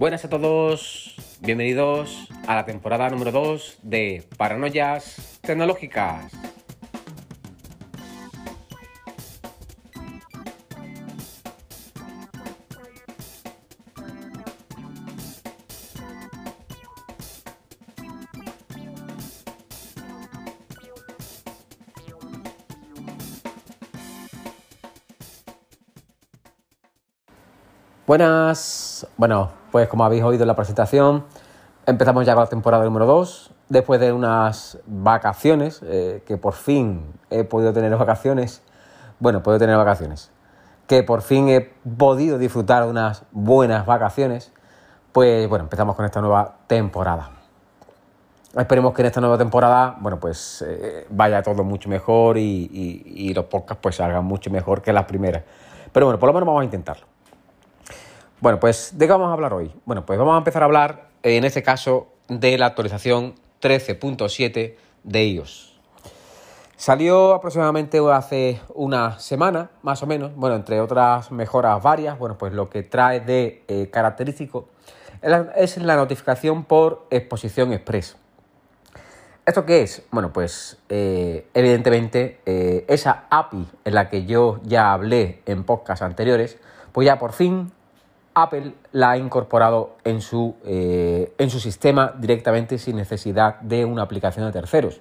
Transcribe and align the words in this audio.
Buenas 0.00 0.24
a 0.24 0.30
todos, 0.30 1.14
bienvenidos 1.40 2.26
a 2.48 2.54
la 2.54 2.64
temporada 2.64 3.10
número 3.10 3.32
2 3.32 3.80
de 3.82 4.26
Paranoias 4.38 5.38
Tecnológicas. 5.42 6.32
Buenas, 28.06 28.79
bueno, 29.16 29.50
pues 29.70 29.88
como 29.88 30.04
habéis 30.04 30.22
oído 30.22 30.42
en 30.42 30.48
la 30.48 30.56
presentación, 30.56 31.24
empezamos 31.86 32.26
ya 32.26 32.34
con 32.34 32.44
la 32.44 32.48
temporada 32.48 32.84
número 32.84 33.06
2, 33.06 33.50
después 33.68 34.00
de 34.00 34.12
unas 34.12 34.78
vacaciones, 34.86 35.80
eh, 35.84 36.22
que 36.26 36.36
por 36.36 36.54
fin 36.54 37.04
he 37.30 37.44
podido 37.44 37.72
tener 37.72 37.96
vacaciones, 37.98 38.62
bueno, 39.18 39.42
puedo 39.42 39.58
tener 39.58 39.76
vacaciones, 39.76 40.30
que 40.86 41.02
por 41.02 41.22
fin 41.22 41.48
he 41.48 41.60
podido 41.96 42.38
disfrutar 42.38 42.84
de 42.84 42.90
unas 42.90 43.24
buenas 43.32 43.86
vacaciones, 43.86 44.52
pues 45.12 45.48
bueno, 45.48 45.64
empezamos 45.64 45.96
con 45.96 46.04
esta 46.04 46.20
nueva 46.20 46.56
temporada. 46.66 47.30
Esperemos 48.56 48.92
que 48.94 49.02
en 49.02 49.06
esta 49.06 49.20
nueva 49.20 49.38
temporada, 49.38 49.96
bueno, 50.00 50.18
pues 50.18 50.64
eh, 50.66 51.06
vaya 51.10 51.40
todo 51.40 51.62
mucho 51.62 51.88
mejor 51.88 52.36
y, 52.36 53.32
los 53.32 53.44
podcasts 53.44 53.80
pues 53.80 53.96
salgan 53.96 54.24
mucho 54.24 54.50
mejor 54.50 54.82
que 54.82 54.92
las 54.92 55.04
primeras. 55.04 55.44
Pero 55.92 56.06
bueno, 56.06 56.18
por 56.18 56.28
lo 56.28 56.32
menos 56.32 56.46
vamos 56.48 56.62
a 56.62 56.64
intentarlo. 56.64 57.06
Bueno, 58.40 58.58
pues 58.58 58.96
¿de 58.96 59.06
qué 59.06 59.12
vamos 59.12 59.28
a 59.28 59.34
hablar 59.34 59.52
hoy? 59.52 59.70
Bueno, 59.84 60.06
pues 60.06 60.18
vamos 60.18 60.34
a 60.34 60.38
empezar 60.38 60.62
a 60.62 60.64
hablar, 60.64 61.08
en 61.22 61.44
este 61.44 61.62
caso, 61.62 62.08
de 62.26 62.56
la 62.56 62.66
actualización 62.66 63.34
13.7 63.60 64.76
de 65.04 65.24
iOS. 65.26 65.78
Salió 66.74 67.34
aproximadamente 67.34 68.00
hace 68.10 68.58
una 68.74 69.18
semana, 69.18 69.68
más 69.82 70.02
o 70.02 70.06
menos, 70.06 70.34
bueno, 70.36 70.56
entre 70.56 70.80
otras 70.80 71.30
mejoras 71.30 71.82
varias, 71.82 72.18
bueno, 72.18 72.38
pues 72.38 72.54
lo 72.54 72.70
que 72.70 72.82
trae 72.82 73.20
de 73.20 73.62
eh, 73.68 73.90
característico 73.90 74.70
es 75.54 75.76
la 75.76 75.96
notificación 75.96 76.64
por 76.64 77.06
exposición 77.10 77.74
express. 77.74 78.16
¿Esto 79.44 79.66
qué 79.66 79.82
es? 79.82 80.02
Bueno, 80.10 80.32
pues 80.32 80.78
eh, 80.88 81.46
evidentemente 81.52 82.40
eh, 82.46 82.86
esa 82.88 83.26
API 83.28 83.68
en 83.84 83.94
la 83.94 84.08
que 84.08 84.24
yo 84.24 84.60
ya 84.62 84.94
hablé 84.94 85.42
en 85.44 85.64
podcasts 85.64 86.00
anteriores, 86.00 86.56
pues 86.92 87.04
ya 87.04 87.18
por 87.18 87.32
fin 87.32 87.72
Apple 88.34 88.74
la 88.92 89.10
ha 89.10 89.16
incorporado 89.18 89.96
en 90.04 90.20
su, 90.20 90.56
eh, 90.64 91.32
en 91.38 91.50
su 91.50 91.60
sistema 91.60 92.14
directamente 92.16 92.78
sin 92.78 92.96
necesidad 92.96 93.60
de 93.60 93.84
una 93.84 94.02
aplicación 94.02 94.46
de 94.46 94.52
terceros. 94.52 95.00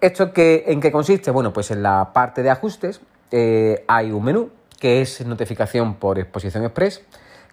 ¿Esto 0.00 0.32
qué, 0.32 0.64
en 0.66 0.80
qué 0.80 0.90
consiste? 0.90 1.30
Bueno, 1.30 1.52
pues 1.52 1.70
en 1.70 1.82
la 1.82 2.12
parte 2.12 2.42
de 2.42 2.50
ajustes 2.50 3.00
eh, 3.30 3.84
hay 3.86 4.10
un 4.10 4.24
menú 4.24 4.50
que 4.80 5.00
es 5.00 5.24
notificación 5.24 5.94
por 5.94 6.18
exposición 6.18 6.64
express, 6.64 7.04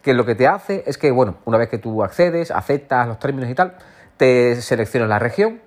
que 0.02 0.16
lo 0.16 0.26
que 0.26 0.34
te 0.34 0.48
hace 0.48 0.84
es 0.88 0.98
que, 0.98 1.12
bueno, 1.12 1.36
una 1.46 1.60
vez 1.60 1.70
que 1.70 1.78
tú 1.78 2.04
accedes, 2.04 2.50
aceptas 2.50 3.08
los 3.08 3.20
términos 3.20 3.52
y 3.52 3.54
tal, 3.54 3.76
te 4.18 4.60
selecciona 4.62 5.06
la 5.06 5.20
región 5.20 5.62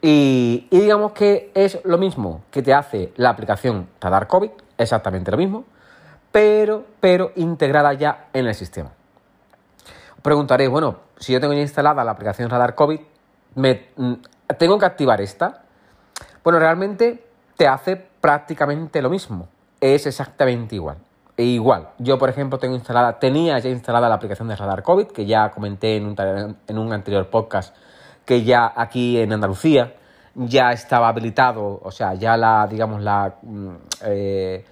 y, 0.00 0.68
y 0.70 0.80
digamos 0.80 1.12
que 1.12 1.50
es 1.54 1.80
lo 1.84 1.98
mismo 1.98 2.42
que 2.52 2.62
te 2.62 2.72
hace 2.72 3.12
la 3.16 3.30
aplicación 3.30 3.88
Radar 4.00 4.28
COVID, 4.28 4.50
exactamente 4.76 5.32
lo 5.32 5.36
mismo, 5.36 5.64
pero, 6.32 6.84
pero 7.00 7.32
integrada 7.36 7.92
ya 7.94 8.28
en 8.32 8.46
el 8.46 8.54
sistema. 8.54 8.90
Preguntaréis, 10.22 10.70
bueno, 10.70 10.96
si 11.18 11.32
yo 11.32 11.40
tengo 11.40 11.54
ya 11.54 11.60
instalada 11.60 12.04
la 12.04 12.12
aplicación 12.12 12.50
Radar 12.50 12.74
COVID, 12.74 13.00
¿me, 13.54 13.88
mm, 13.96 14.14
¿tengo 14.58 14.78
que 14.78 14.86
activar 14.86 15.20
esta? 15.20 15.62
Bueno, 16.42 16.58
realmente 16.58 17.24
te 17.56 17.66
hace 17.66 17.96
prácticamente 17.96 19.02
lo 19.02 19.10
mismo. 19.10 19.48
Es 19.80 20.06
exactamente 20.06 20.74
igual. 20.74 20.98
E 21.36 21.44
igual, 21.44 21.90
yo 21.98 22.18
por 22.18 22.28
ejemplo 22.30 22.58
tengo 22.58 22.74
instalada, 22.74 23.20
tenía 23.20 23.58
ya 23.60 23.68
instalada 23.68 24.08
la 24.08 24.16
aplicación 24.16 24.48
de 24.48 24.56
Radar 24.56 24.82
COVID, 24.82 25.06
que 25.06 25.24
ya 25.24 25.50
comenté 25.50 25.96
en 25.96 26.06
un, 26.06 26.56
en 26.66 26.78
un 26.78 26.92
anterior 26.92 27.30
podcast, 27.30 27.76
que 28.24 28.42
ya 28.42 28.72
aquí 28.74 29.20
en 29.20 29.32
Andalucía 29.32 29.94
ya 30.34 30.72
estaba 30.72 31.08
habilitado, 31.08 31.80
o 31.82 31.90
sea, 31.92 32.14
ya 32.14 32.36
la, 32.36 32.66
digamos, 32.66 33.02
la... 33.02 33.34
Mm, 33.42 33.74
eh, 34.04 34.64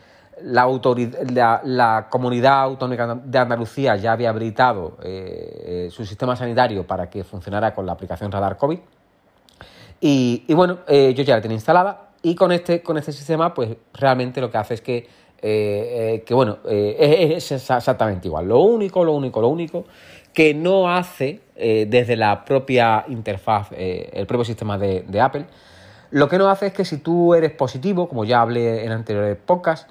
la, 0.42 1.60
la, 1.64 2.06
comunidad 2.10 2.62
autónoma 2.62 3.20
de 3.24 3.38
Andalucía 3.38 3.96
ya 3.96 4.12
había 4.12 4.30
habilitado 4.30 4.98
eh, 5.02 5.86
eh, 5.86 5.90
su 5.90 6.04
sistema 6.04 6.36
sanitario 6.36 6.86
para 6.86 7.08
que 7.08 7.24
funcionara 7.24 7.74
con 7.74 7.86
la 7.86 7.92
aplicación 7.92 8.30
Radar 8.30 8.56
COVID. 8.56 8.78
Y, 9.98 10.52
bueno, 10.52 10.80
eh, 10.86 11.14
yo 11.14 11.24
ya 11.24 11.36
la 11.36 11.40
tenía 11.40 11.56
instalada 11.56 12.10
y 12.22 12.34
con 12.34 12.52
este, 12.52 12.82
con 12.82 12.98
este 12.98 13.12
sistema, 13.12 13.54
pues 13.54 13.76
realmente 13.94 14.40
lo 14.40 14.50
que 14.50 14.58
hace 14.58 14.74
es 14.74 14.80
que, 14.82 15.08
que 15.40 16.34
bueno, 16.34 16.58
es, 16.66 17.52
exactamente 17.52 18.28
igual. 18.28 18.46
Lo 18.46 18.60
único, 18.60 19.04
lo 19.04 19.12
único, 19.12 19.40
lo 19.40 19.48
único 19.48 19.84
que 20.34 20.52
no 20.52 20.90
hace 20.90 21.40
desde 21.56 22.16
la 22.16 22.44
propia 22.44 23.04
interfaz, 23.08 23.68
el 23.72 24.26
propio 24.26 24.44
sistema 24.44 24.76
de, 24.76 25.04
de 25.08 25.20
Apple, 25.20 25.46
lo 26.10 26.28
que 26.28 26.38
no 26.38 26.48
hace 26.48 26.66
es 26.66 26.72
que 26.72 26.84
si 26.84 26.98
tú 26.98 27.34
eres 27.34 27.52
positivo, 27.52 28.08
como 28.08 28.24
ya 28.24 28.40
hablé 28.40 28.84
en 28.84 28.92
anteriores 28.92 29.36
podcasts, 29.36 29.86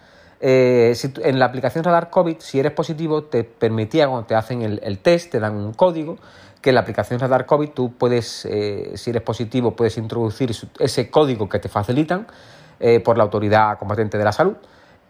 eh, 0.48 0.96
en 1.24 1.40
la 1.40 1.46
aplicación 1.46 1.84
Radar 1.84 2.12
COVID, 2.12 2.36
si 2.38 2.60
eres 2.60 2.72
positivo, 2.72 3.24
te 3.24 3.44
permitía 3.44 4.08
cuando 4.08 4.28
te 4.28 4.36
hacen 4.36 4.62
el, 4.62 5.00
test, 5.00 5.32
te 5.32 5.40
dan 5.40 5.56
un 5.56 5.74
código, 5.74 6.20
que 6.62 6.70
en 6.70 6.76
la 6.76 6.82
aplicación 6.82 7.20
Radar 7.20 7.48
COVID 7.48 7.70
tú 7.70 7.94
puedes, 7.94 8.46
eh, 8.46 8.92
si 8.94 9.10
eres 9.10 9.24
positivo, 9.24 9.76
puedes 9.76 9.98
introducir 9.98 10.52
ese 10.78 11.10
código 11.10 11.50
que 11.50 11.58
te 11.58 11.68
facilitan 11.68 12.28
eh, 12.80 13.00
por 13.00 13.18
la 13.18 13.24
autoridad 13.24 13.80
competente 13.80 14.20
de 14.20 14.24
la 14.24 14.32
salud 14.32 14.56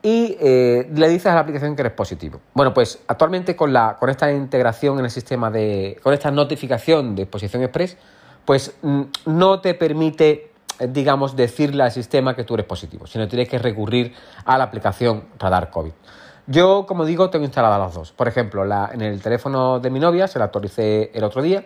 y 0.01 0.37
le 0.39 1.09
dices 1.09 1.25
a 1.25 1.33
la 1.35 1.41
aplicación 1.41 1.75
que 1.75 1.81
eres 1.81 1.93
positivo. 1.93 2.39
Bueno, 2.53 2.73
pues 2.73 2.99
actualmente 3.05 3.57
con, 3.57 3.73
la, 3.73 3.97
con 3.99 4.09
esta 4.09 4.31
integración 4.31 4.99
en 4.99 5.05
el 5.05 5.11
sistema 5.11 5.51
de, 5.51 5.99
con 6.01 6.13
esta 6.13 6.31
notificación 6.31 7.13
de 7.13 7.23
exposición 7.23 7.61
express, 7.61 7.97
pues 8.45 8.73
mm, 8.83 9.01
no 9.25 9.59
te 9.59 9.73
permite 9.73 10.54
digamos, 10.79 11.35
decirle 11.35 11.83
al 11.83 11.91
sistema 11.91 12.35
que 12.35 12.43
tú 12.43 12.55
eres 12.55 12.65
positivo, 12.65 13.07
sino 13.07 13.27
tienes 13.27 13.49
que 13.49 13.59
recurrir 13.59 14.13
a 14.45 14.57
la 14.57 14.65
aplicación 14.65 15.25
Radar 15.39 15.69
COVID. 15.69 15.91
Yo, 16.47 16.85
como 16.85 17.05
digo, 17.05 17.29
tengo 17.29 17.45
instaladas 17.45 17.79
las 17.79 17.93
dos. 17.93 18.11
Por 18.11 18.27
ejemplo, 18.27 18.65
la, 18.65 18.91
en 18.93 19.01
el 19.01 19.21
teléfono 19.21 19.79
de 19.79 19.89
mi 19.89 19.99
novia 19.99 20.27
se 20.27 20.37
la 20.37 20.45
actualicé 20.45 21.11
el 21.13 21.23
otro 21.23 21.41
día 21.41 21.63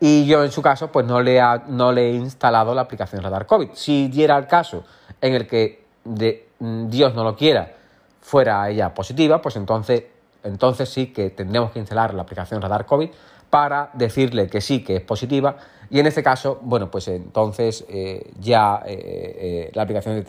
y 0.00 0.26
yo, 0.26 0.42
en 0.42 0.50
su 0.50 0.62
caso, 0.62 0.90
pues 0.90 1.06
no 1.06 1.20
le, 1.20 1.40
no 1.68 1.92
le 1.92 2.10
he 2.10 2.14
instalado 2.14 2.74
la 2.74 2.82
aplicación 2.82 3.22
Radar 3.22 3.46
COVID. 3.46 3.70
Si 3.74 4.08
diera 4.08 4.36
el 4.38 4.46
caso 4.46 4.84
en 5.20 5.34
el 5.34 5.46
que 5.46 5.84
de, 6.04 6.48
mm, 6.58 6.88
Dios 6.88 7.14
no 7.14 7.24
lo 7.24 7.36
quiera 7.36 7.76
fuera 8.20 8.68
ella 8.68 8.94
positiva, 8.94 9.42
pues 9.42 9.56
entonces, 9.56 10.04
entonces 10.42 10.88
sí 10.88 11.12
que 11.12 11.30
tendremos 11.30 11.70
que 11.70 11.78
instalar 11.78 12.14
la 12.14 12.22
aplicación 12.22 12.62
Radar 12.62 12.86
COVID 12.86 13.10
para 13.50 13.90
decirle 13.92 14.48
que 14.48 14.60
sí, 14.60 14.82
que 14.82 14.96
es 14.96 15.02
positiva. 15.02 15.56
Y 15.92 16.00
en 16.00 16.06
este 16.06 16.22
caso, 16.22 16.58
bueno, 16.62 16.90
pues 16.90 17.06
entonces 17.08 17.84
eh, 17.86 18.32
ya 18.40 18.80
eh, 18.86 18.96
eh, 18.96 19.70
la 19.74 19.82
aplicación 19.82 20.24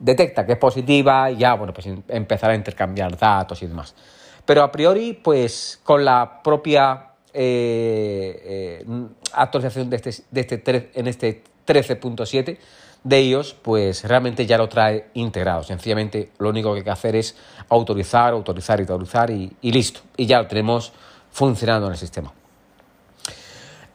detecta 0.00 0.44
que 0.44 0.52
es 0.52 0.58
positiva 0.58 1.30
y 1.30 1.36
ya, 1.36 1.54
bueno, 1.54 1.72
pues 1.72 1.86
em, 1.86 2.02
empezará 2.08 2.54
a 2.54 2.56
intercambiar 2.56 3.16
datos 3.16 3.62
y 3.62 3.68
demás. 3.68 3.94
Pero 4.44 4.64
a 4.64 4.72
priori, 4.72 5.12
pues 5.12 5.78
con 5.84 6.04
la 6.04 6.42
propia 6.42 7.06
actualización 9.32 9.88
de 9.88 9.96
este, 9.96 10.10
de 10.28 10.40
este 10.40 10.90
en 10.94 11.06
este 11.06 11.44
13.7 11.64 12.58
de 13.04 13.22
iOS, 13.22 13.54
pues 13.62 14.02
realmente 14.02 14.44
ya 14.44 14.58
lo 14.58 14.68
trae 14.68 15.10
integrado. 15.14 15.62
Sencillamente 15.62 16.30
lo 16.38 16.48
único 16.48 16.72
que 16.72 16.78
hay 16.78 16.84
que 16.84 16.90
hacer 16.90 17.14
es 17.14 17.36
autorizar, 17.68 18.32
autorizar 18.32 18.80
y 18.80 18.82
autorizar 18.82 19.30
y 19.30 19.54
listo. 19.62 20.00
Y 20.16 20.26
ya 20.26 20.42
lo 20.42 20.48
tenemos 20.48 20.92
funcionando 21.30 21.86
en 21.86 21.92
el 21.92 21.98
sistema. 21.98 22.32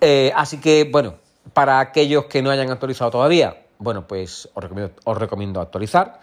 Eh, 0.01 0.31
así 0.35 0.59
que, 0.59 0.87
bueno, 0.91 1.15
para 1.53 1.79
aquellos 1.79 2.25
que 2.25 2.41
no 2.41 2.49
hayan 2.49 2.71
actualizado 2.71 3.11
todavía, 3.11 3.63
bueno, 3.79 4.07
pues 4.07 4.49
os 4.53 5.17
recomiendo, 5.17 5.61
actualizar. 5.61 6.19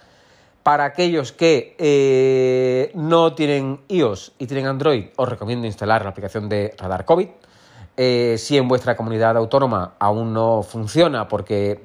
Para 0.63 0.85
aquellos 0.85 1.33
que 1.33 1.75
eh, 1.79 2.93
no 2.95 3.35
tienen 3.35 3.81
iOS 3.89 4.33
y 4.39 4.47
tienen 4.47 4.67
Android, 4.67 5.07
os 5.17 5.29
recomiendo 5.29 5.67
instalar 5.67 6.05
la 6.05 6.11
aplicación 6.11 6.49
de 6.49 6.75
Radar 6.79 7.05
COVID. 7.05 7.29
Eh, 7.97 8.37
si 8.39 8.57
en 8.57 8.69
vuestra 8.69 8.97
comunidad 8.97 9.37
autónoma 9.37 9.95
aún 9.99 10.33
no 10.33 10.63
funciona 10.63 11.29
porque 11.29 11.83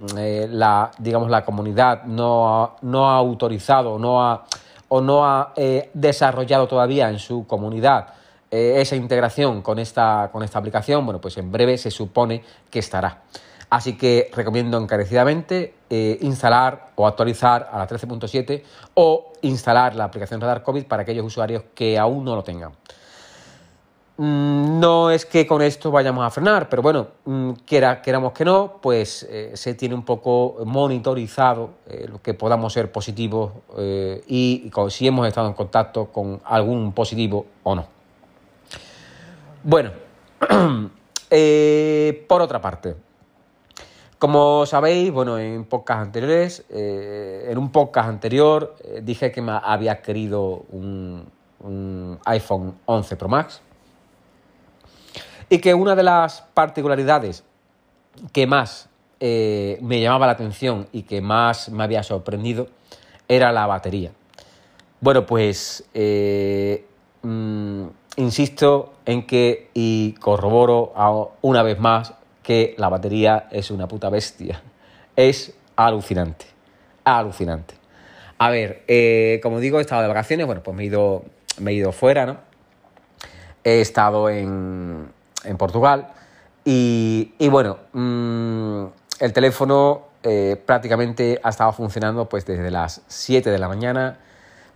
la, 0.49 0.89
digamos, 0.99 1.29
la 1.29 1.43
comunidad 1.43 2.03
no 2.05 2.77
no 2.81 3.09
ha 3.09 3.17
autorizado 3.17 3.99
no 3.99 4.23
ha, 4.23 4.45
o 4.87 5.01
no 5.01 5.25
ha 5.25 5.53
desarrollado 5.93 6.65
todavía 6.65 7.09
en 7.09 7.19
su 7.19 7.45
comunidad 7.45 8.07
eh, 8.49 8.75
esa 8.79 8.95
integración 8.95 9.61
con 9.61 9.77
esta, 9.77 10.29
con 10.31 10.41
esta 10.41 10.59
aplicación, 10.59 11.05
bueno, 11.05 11.19
pues 11.19 11.37
en 11.37 11.51
breve 11.51 11.77
se 11.77 11.91
supone 11.91 12.43
que 12.69 12.79
estará. 12.79 13.23
Así 13.69 13.97
que 13.97 14.31
recomiendo 14.33 14.77
encarecidamente 14.77 15.73
eh, 15.89 16.17
instalar 16.21 16.91
o 16.95 17.05
actualizar 17.05 17.69
a 17.69 17.77
la 17.77 17.87
13.7 17.87 18.63
o 18.93 19.33
instalar 19.41 19.95
la 19.95 20.05
aplicación 20.05 20.39
Radar 20.39 20.63
COVID 20.63 20.85
para 20.85 21.01
aquellos 21.01 21.25
usuarios 21.25 21.63
que 21.75 21.99
aún 21.99 22.23
no 22.23 22.35
lo 22.35 22.43
tengan. 22.43 22.71
mm, 24.15 24.79
no 24.79 25.11
es 25.11 25.25
que 25.25 25.45
con 25.45 25.61
esto 25.61 25.91
vayamos 25.91 26.25
a 26.25 26.29
frenar, 26.29 26.69
pero 26.69 26.81
bueno, 26.81 27.07
mm, 27.25 27.51
quiera, 27.65 28.01
queramos 28.01 28.31
que 28.31 28.45
no, 28.45 28.79
pues 28.81 29.27
eh, 29.29 29.51
se 29.55 29.73
tiene 29.73 29.93
un 29.95 30.03
poco 30.05 30.57
monitorizado 30.65 31.71
lo 32.07 32.21
que 32.21 32.33
podamos 32.33 32.71
ser 32.73 32.91
positivos 32.91 33.51
y, 34.27 34.71
si 34.89 35.07
hemos 35.07 35.27
estado 35.27 35.47
en 35.47 35.53
contacto 35.53 36.05
con 36.05 36.39
algún 36.45 36.93
positivo 36.93 37.45
o 37.63 37.75
no. 37.75 37.96
Bueno, 39.63 39.91
por 42.27 42.41
otra 42.41 42.61
parte, 42.61 42.95
como 44.19 44.65
sabéis, 44.65 45.11
bueno, 45.11 45.37
en 45.37 45.65
podcast 45.65 46.01
anteriores, 46.01 46.65
en 46.69 47.57
un 47.57 47.71
podcast 47.71 48.09
anterior 48.09 48.75
dije 49.01 49.31
que 49.31 49.41
me 49.41 49.59
había 49.63 50.01
querido 50.01 50.65
un, 50.71 51.29
iPhone 52.25 52.79
11 52.85 53.15
Pro 53.15 53.29
Max. 53.29 53.61
Y 55.49 55.59
que 55.59 55.73
una 55.73 55.95
de 55.95 56.03
las 56.03 56.41
particularidades 56.53 57.43
que 58.31 58.47
más 58.47 58.89
eh, 59.19 59.79
me 59.81 59.99
llamaba 60.01 60.27
la 60.27 60.33
atención 60.33 60.87
y 60.91 61.03
que 61.03 61.21
más 61.21 61.69
me 61.69 61.83
había 61.83 62.03
sorprendido 62.03 62.67
era 63.27 63.51
la 63.51 63.65
batería. 63.65 64.11
Bueno, 64.99 65.25
pues 65.25 65.83
eh, 65.93 66.85
mm, 67.23 67.85
insisto 68.17 68.93
en 69.05 69.25
que 69.25 69.69
y 69.73 70.13
corroboro 70.19 70.93
una 71.41 71.63
vez 71.63 71.79
más 71.79 72.13
que 72.43 72.75
la 72.77 72.89
batería 72.89 73.47
es 73.51 73.71
una 73.71 73.87
puta 73.87 74.09
bestia. 74.09 74.61
Es 75.15 75.53
alucinante, 75.75 76.45
alucinante. 77.03 77.73
A 78.37 78.49
ver, 78.49 78.83
eh, 78.87 79.39
como 79.41 79.59
digo, 79.59 79.79
he 79.79 79.81
estado 79.81 80.01
de 80.03 80.07
vacaciones, 80.07 80.45
bueno, 80.45 80.61
pues 80.61 80.75
me 80.75 80.83
he 80.83 80.85
ido 80.87 81.23
me 81.59 81.71
he 81.71 81.73
ido 81.75 81.91
fuera, 81.91 82.25
¿no? 82.25 82.37
He 83.63 83.81
estado 83.81 84.29
en, 84.29 85.11
Portugal 85.57 86.09
y, 86.65 87.31
bueno, 87.49 87.77
mm, 87.93 88.85
el 89.19 89.33
teléfono 89.33 90.07
eh, 90.23 90.61
prácticamente 90.65 91.39
ha 91.41 91.49
estado 91.49 91.71
funcionando 91.71 92.27
pues 92.27 92.45
desde 92.45 92.69
las 92.69 93.01
7 93.07 93.49
de 93.49 93.57
la 93.57 93.69
mañana 93.69 94.17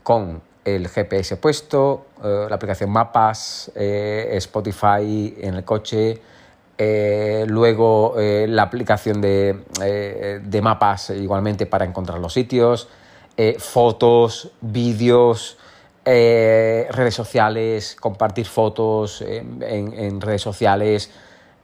con 0.02 0.42
el 0.66 0.88
GPS 0.88 1.38
puesto, 1.38 2.06
eh, 2.24 2.46
la 2.50 2.56
aplicación 2.56 2.90
Mapas, 2.90 3.72
eh, 3.76 4.30
Spotify 4.34 5.36
en 5.40 5.56
el 5.56 5.64
coche, 5.64 6.22
luego 7.48 8.16
la 8.18 8.64
aplicación 8.64 9.22
de, 9.22 10.42
de, 10.44 10.62
mapas 10.64 11.12
igualmente 11.12 11.68
para 11.68 11.86
encontrar 11.86 12.18
los 12.18 12.34
sitios, 12.34 12.88
fotos, 13.60 14.50
vídeos, 14.62 15.60
eh, 16.04 16.88
redes 16.90 17.14
sociales, 17.14 17.96
compartir 18.00 18.48
fotos 18.48 19.22
en, 19.22 20.20
redes 20.20 20.42
sociales, 20.42 21.12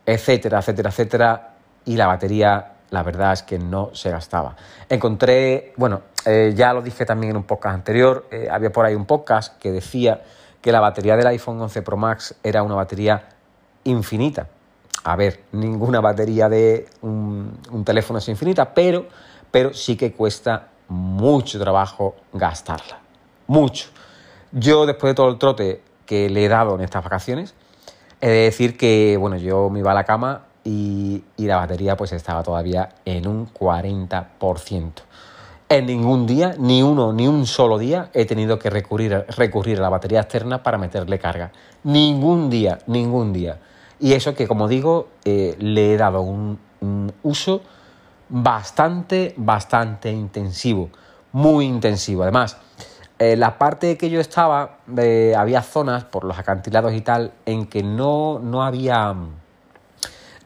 etcétera, 0.05 0.59
etcétera, 0.59 0.89
etcétera. 0.89 1.53
Y 1.85 1.95
la 1.95 2.05
batería, 2.05 2.73
la 2.89 3.03
verdad 3.03 3.33
es 3.33 3.43
que 3.43 3.59
no 3.59 3.91
se 3.93 4.09
gastaba. 4.09 4.55
Encontré, 4.89 5.73
bueno, 5.77 6.01
eh, 6.25 6.53
ya 6.55 6.73
lo 6.73 6.81
dije 6.81 7.05
también 7.05 7.31
en 7.31 7.37
un 7.37 7.43
podcast 7.43 7.75
anterior, 7.75 8.27
eh, 8.31 8.47
había 8.49 8.71
por 8.71 8.85
ahí 8.85 8.95
un 8.95 9.05
podcast 9.05 9.57
que 9.59 9.71
decía 9.71 10.21
que 10.61 10.71
la 10.71 10.79
batería 10.79 11.15
del 11.15 11.27
iPhone 11.27 11.61
11 11.61 11.81
Pro 11.81 11.97
Max 11.97 12.35
era 12.43 12.63
una 12.63 12.75
batería 12.75 13.29
infinita. 13.83 14.47
A 15.03 15.15
ver, 15.15 15.43
ninguna 15.53 16.01
batería 16.01 16.49
de 16.49 16.87
un, 17.01 17.59
teléfono 17.85 18.19
es 18.19 18.27
infinita, 18.27 18.73
pero, 18.73 19.05
pero 19.51 19.73
sí 19.73 19.95
que 19.95 20.11
cuesta 20.11 20.67
mucho 20.89 21.59
trabajo 21.59 22.15
gastarla. 22.33 22.99
Mucho. 23.47 23.89
Yo, 24.51 24.85
después 24.85 25.11
de 25.11 25.15
todo 25.15 25.29
el 25.29 25.37
trote 25.37 25.81
que 26.05 26.29
le 26.29 26.45
he 26.45 26.49
dado 26.49 26.75
en 26.75 26.81
estas 26.81 27.03
vacaciones, 27.03 27.53
he 28.19 28.27
de 28.27 28.43
decir 28.43 28.75
que, 28.75 29.15
bueno, 29.17 29.37
yo 29.37 29.69
me 29.69 29.79
iba 29.79 29.91
a 29.91 29.93
la 29.95 30.03
cama 30.03 30.46
y, 30.67 31.23
la 31.37 31.55
batería 31.55 31.95
pues 31.95 32.11
estaba 32.11 32.43
todavía 32.43 32.89
en 33.05 33.25
un 33.25 33.47
40%. 33.53 34.91
En 35.69 35.85
ningún 35.85 36.27
día, 36.27 36.55
ni 36.59 36.83
uno, 36.83 37.13
ni 37.13 37.27
un 37.27 37.45
solo 37.45 37.77
día, 37.77 38.09
he 38.13 38.25
tenido 38.25 38.59
que 38.59 38.69
recurrir, 38.69 39.25
recurrir 39.29 39.79
a 39.79 39.81
la 39.81 39.89
batería 39.89 40.21
externa 40.21 40.63
para 40.63 40.77
meterle 40.77 41.19
carga. 41.19 41.51
Ningún 41.83 42.49
día, 42.49 42.79
ningún 42.87 43.31
día. 43.31 43.59
Y 43.99 44.13
eso 44.13 44.35
que, 44.35 44.47
como 44.47 44.67
digo, 44.67 45.07
eh, 45.23 45.55
le 45.59 45.93
he 45.93 45.97
dado 45.97 46.21
un, 46.21 46.59
uso 47.23 47.61
bastante, 48.29 49.33
bastante 49.37 50.11
intensivo. 50.11 50.89
Muy 51.31 51.65
intensivo. 51.65 52.23
Además, 52.23 52.57
eh, 53.19 53.35
la 53.35 53.57
parte 53.57 53.97
que 53.97 54.09
yo 54.09 54.19
estaba, 54.19 54.79
eh, 54.97 55.33
había 55.37 55.61
zonas 55.61 56.03
por 56.03 56.23
los 56.23 56.37
acantilados 56.37 56.93
y 56.93 57.01
tal 57.01 57.33
en 57.45 57.67
que 57.67 57.83
no, 57.83 58.39
no 58.39 58.63
había 58.63 59.15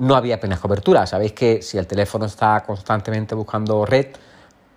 no 0.01 0.15
había 0.15 0.35
apenas 0.35 0.59
cobertura. 0.59 1.05
Sabéis 1.07 1.33
que 1.33 1.61
si 1.61 1.77
el 1.77 1.87
teléfono 1.87 2.25
está 2.25 2.63
constantemente 2.65 3.35
buscando 3.35 3.85
red, 3.85 4.07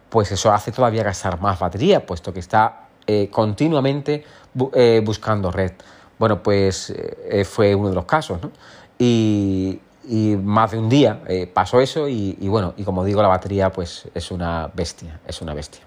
pues 0.08 0.30
eso 0.32 0.52
hace 0.52 0.70
todavía 0.70 1.02
gastar 1.02 1.40
más 1.40 1.58
batería, 1.58 2.06
puesto 2.06 2.32
que 2.32 2.40
está 2.40 2.88
eh, 3.06 3.28
continuamente 3.30 4.24
buscando 5.02 5.50
red. 5.50 5.72
Bueno, 6.18 6.42
pues 6.42 6.94
fue 7.44 7.74
uno 7.74 7.88
de 7.88 7.94
los 7.96 8.04
casos, 8.04 8.40
¿no? 8.40 8.52
Y, 8.98 9.80
más 10.44 10.70
de 10.70 10.78
un 10.78 10.88
día 10.88 11.22
pasó 11.54 11.80
eso 11.80 12.08
y, 12.08 12.36
y 12.40 12.48
bueno, 12.48 12.74
y 12.76 12.84
como 12.84 13.04
digo, 13.04 13.22
la 13.22 13.28
batería 13.28 13.72
pues 13.72 14.06
es 14.14 14.30
una 14.30 14.70
bestia, 14.72 15.18
es 15.26 15.40
una 15.40 15.54
bestia. 15.54 15.82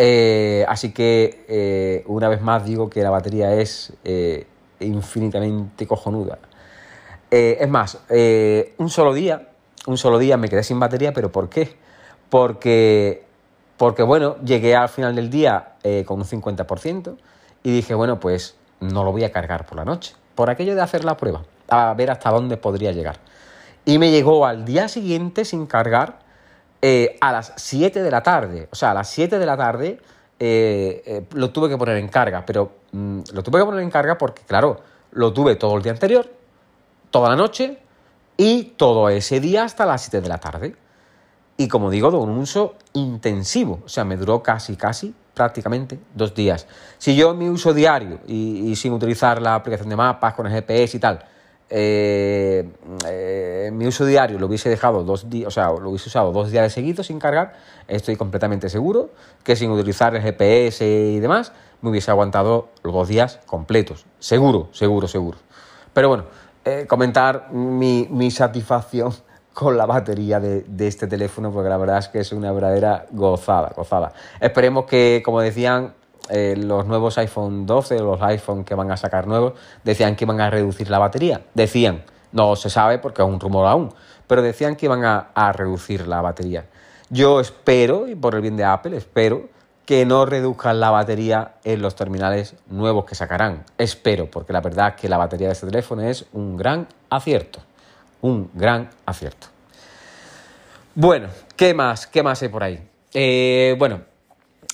Eh, 0.00 0.64
así 0.68 0.92
que 0.92 1.44
eh, 1.48 2.04
una 2.06 2.28
vez 2.28 2.40
más 2.40 2.64
digo 2.64 2.88
que 2.88 3.02
la 3.02 3.10
batería 3.10 3.54
es 3.54 3.92
eh, 4.04 4.46
infinitamente 4.78 5.88
cojonuda. 5.88 6.38
Es 7.30 7.68
más, 7.68 7.98
un 8.78 8.90
solo 8.90 9.12
día, 9.12 9.48
un 9.86 9.98
solo 9.98 10.18
día 10.18 10.36
me 10.36 10.48
quedé 10.48 10.62
sin 10.62 10.80
batería, 10.80 11.12
pero 11.12 11.30
¿por 11.30 11.48
qué? 11.48 11.76
Porque, 12.30 13.24
porque 13.76 14.02
bueno, 14.02 14.36
llegué 14.44 14.74
al 14.74 14.88
final 14.88 15.14
del 15.14 15.30
día 15.30 15.74
con 16.06 16.18
un 16.20 16.24
50% 16.24 17.16
y 17.62 17.72
dije, 17.72 17.94
bueno, 17.94 18.18
pues 18.20 18.56
no 18.80 19.04
lo 19.04 19.12
voy 19.12 19.24
a 19.24 19.32
cargar 19.32 19.66
por 19.66 19.76
la 19.78 19.84
noche, 19.84 20.14
por 20.34 20.50
aquello 20.50 20.74
de 20.74 20.80
hacer 20.80 21.04
la 21.04 21.16
prueba, 21.16 21.42
a 21.68 21.92
ver 21.94 22.10
hasta 22.10 22.30
dónde 22.30 22.56
podría 22.56 22.92
llegar. 22.92 23.18
Y 23.84 23.98
me 23.98 24.10
llegó 24.10 24.44
al 24.44 24.64
día 24.64 24.88
siguiente 24.88 25.44
sin 25.44 25.66
cargar 25.66 26.18
eh, 26.82 27.16
a 27.20 27.32
las 27.32 27.54
7 27.56 28.02
de 28.02 28.10
la 28.10 28.22
tarde. 28.22 28.68
O 28.70 28.76
sea, 28.76 28.90
a 28.90 28.94
las 28.94 29.08
7 29.08 29.38
de 29.38 29.46
la 29.46 29.56
tarde 29.56 29.98
eh, 30.38 31.02
eh, 31.06 31.24
lo 31.32 31.50
tuve 31.50 31.68
que 31.68 31.76
poner 31.78 31.96
en 31.96 32.08
carga, 32.08 32.44
pero 32.46 32.70
mm, 32.92 33.20
lo 33.32 33.42
tuve 33.42 33.60
que 33.60 33.64
poner 33.64 33.80
en 33.80 33.90
carga 33.90 34.18
porque, 34.18 34.42
claro, 34.42 34.80
lo 35.12 35.32
tuve 35.32 35.56
todo 35.56 35.76
el 35.76 35.82
día 35.82 35.92
anterior, 35.92 36.30
toda 37.10 37.30
la 37.30 37.36
noche 37.36 37.78
y 38.36 38.64
todo 38.76 39.08
ese 39.08 39.40
día 39.40 39.64
hasta 39.64 39.86
las 39.86 40.02
7 40.02 40.20
de 40.20 40.28
la 40.28 40.38
tarde. 40.38 40.76
Y 41.56 41.68
como 41.68 41.90
digo, 41.90 42.10
de 42.10 42.16
un 42.18 42.30
uso 42.30 42.76
intensivo. 42.92 43.80
O 43.84 43.88
sea, 43.88 44.04
me 44.04 44.16
duró 44.16 44.42
casi, 44.42 44.76
casi, 44.76 45.14
prácticamente 45.34 45.98
dos 46.14 46.34
días. 46.34 46.66
Si 46.98 47.16
yo 47.16 47.34
mi 47.34 47.48
uso 47.48 47.74
diario 47.74 48.20
y 48.26 48.74
sin 48.76 48.92
utilizar 48.92 49.42
la 49.42 49.56
aplicación 49.56 49.88
de 49.88 49.96
mapas 49.96 50.34
con 50.34 50.46
el 50.46 50.52
GPS 50.52 50.96
y 50.96 51.00
tal, 51.00 51.24
eh, 51.70 52.66
eh, 53.06 53.70
mi 53.74 53.86
uso 53.86 54.06
diario 54.06 54.38
lo 54.38 54.46
hubiese 54.46 54.70
dejado 54.70 55.04
dos 55.04 55.28
días, 55.28 55.48
o 55.48 55.50
sea, 55.50 55.70
lo 55.70 55.90
hubiese 55.90 56.08
usado 56.08 56.32
dos 56.32 56.50
días 56.50 56.72
seguidos 56.72 57.08
sin 57.08 57.18
cargar, 57.18 57.56
estoy 57.86 58.16
completamente 58.16 58.70
seguro 58.70 59.10
que 59.44 59.54
sin 59.54 59.70
utilizar 59.70 60.14
el 60.16 60.22
GPS 60.22 60.86
y 60.86 61.20
demás, 61.20 61.52
me 61.82 61.90
hubiese 61.90 62.10
aguantado 62.10 62.70
los 62.82 62.94
dos 62.94 63.08
días 63.08 63.40
completos. 63.46 64.06
Seguro, 64.18 64.68
seguro, 64.72 65.08
seguro. 65.08 65.38
Pero 65.92 66.08
bueno, 66.08 66.24
eh, 66.68 66.86
comentar 66.86 67.52
mi, 67.52 68.06
mi, 68.10 68.30
satisfacción 68.30 69.12
con 69.52 69.76
la 69.76 69.86
batería 69.86 70.38
de, 70.40 70.62
de, 70.62 70.86
este 70.86 71.06
teléfono, 71.06 71.50
porque 71.50 71.68
la 71.68 71.76
verdad 71.76 71.98
es 71.98 72.08
que 72.08 72.20
es 72.20 72.32
una 72.32 72.52
verdadera 72.52 73.06
gozada, 73.10 73.72
gozada. 73.74 74.12
Esperemos 74.40 74.84
que, 74.84 75.22
como 75.24 75.40
decían, 75.40 75.94
eh, 76.30 76.56
los 76.56 76.86
nuevos 76.86 77.16
iPhone 77.18 77.64
12, 77.64 78.00
los 78.00 78.20
iPhone 78.20 78.64
que 78.64 78.74
van 78.74 78.90
a 78.90 78.96
sacar 78.96 79.26
nuevos, 79.26 79.54
decían 79.82 80.14
que 80.14 80.24
iban 80.24 80.40
a 80.40 80.50
reducir 80.50 80.90
la 80.90 80.98
batería. 80.98 81.42
Decían, 81.54 82.04
no 82.32 82.54
se 82.56 82.68
sabe 82.70 82.98
porque 82.98 83.22
es 83.22 83.28
un 83.28 83.40
rumor 83.40 83.66
aún, 83.66 83.94
pero 84.26 84.42
decían 84.42 84.76
que 84.76 84.86
iban 84.86 85.04
a, 85.04 85.52
reducir 85.52 86.06
la 86.06 86.20
batería. 86.20 86.66
Yo 87.08 87.40
espero, 87.40 88.06
y 88.06 88.14
por 88.14 88.34
el 88.34 88.42
bien 88.42 88.56
de 88.56 88.64
Apple, 88.64 88.96
espero 88.96 89.48
que 89.88 90.04
no 90.04 90.26
reduzcan 90.26 90.80
la 90.80 90.90
batería 90.90 91.52
en 91.64 91.80
los 91.80 91.94
terminales 91.94 92.54
nuevos 92.66 93.06
que 93.06 93.14
sacarán. 93.14 93.64
Espero, 93.78 94.30
porque 94.30 94.52
la 94.52 94.60
verdad 94.60 94.88
es 94.88 95.00
que 95.00 95.08
la 95.08 95.16
batería 95.16 95.46
de 95.46 95.54
este 95.54 95.66
teléfono 95.66 96.02
es 96.02 96.26
un 96.34 96.58
gran 96.58 96.86
acierto. 97.08 97.60
Un 98.20 98.50
gran 98.52 98.90
acierto. 99.06 99.46
Bueno, 100.94 101.28
¿qué 101.56 101.72
más? 101.72 102.06
¿Qué 102.06 102.22
más 102.22 102.42
hay 102.42 102.50
por 102.50 102.64
ahí? 102.64 102.86
Eh, 103.14 103.76
bueno, 103.78 104.02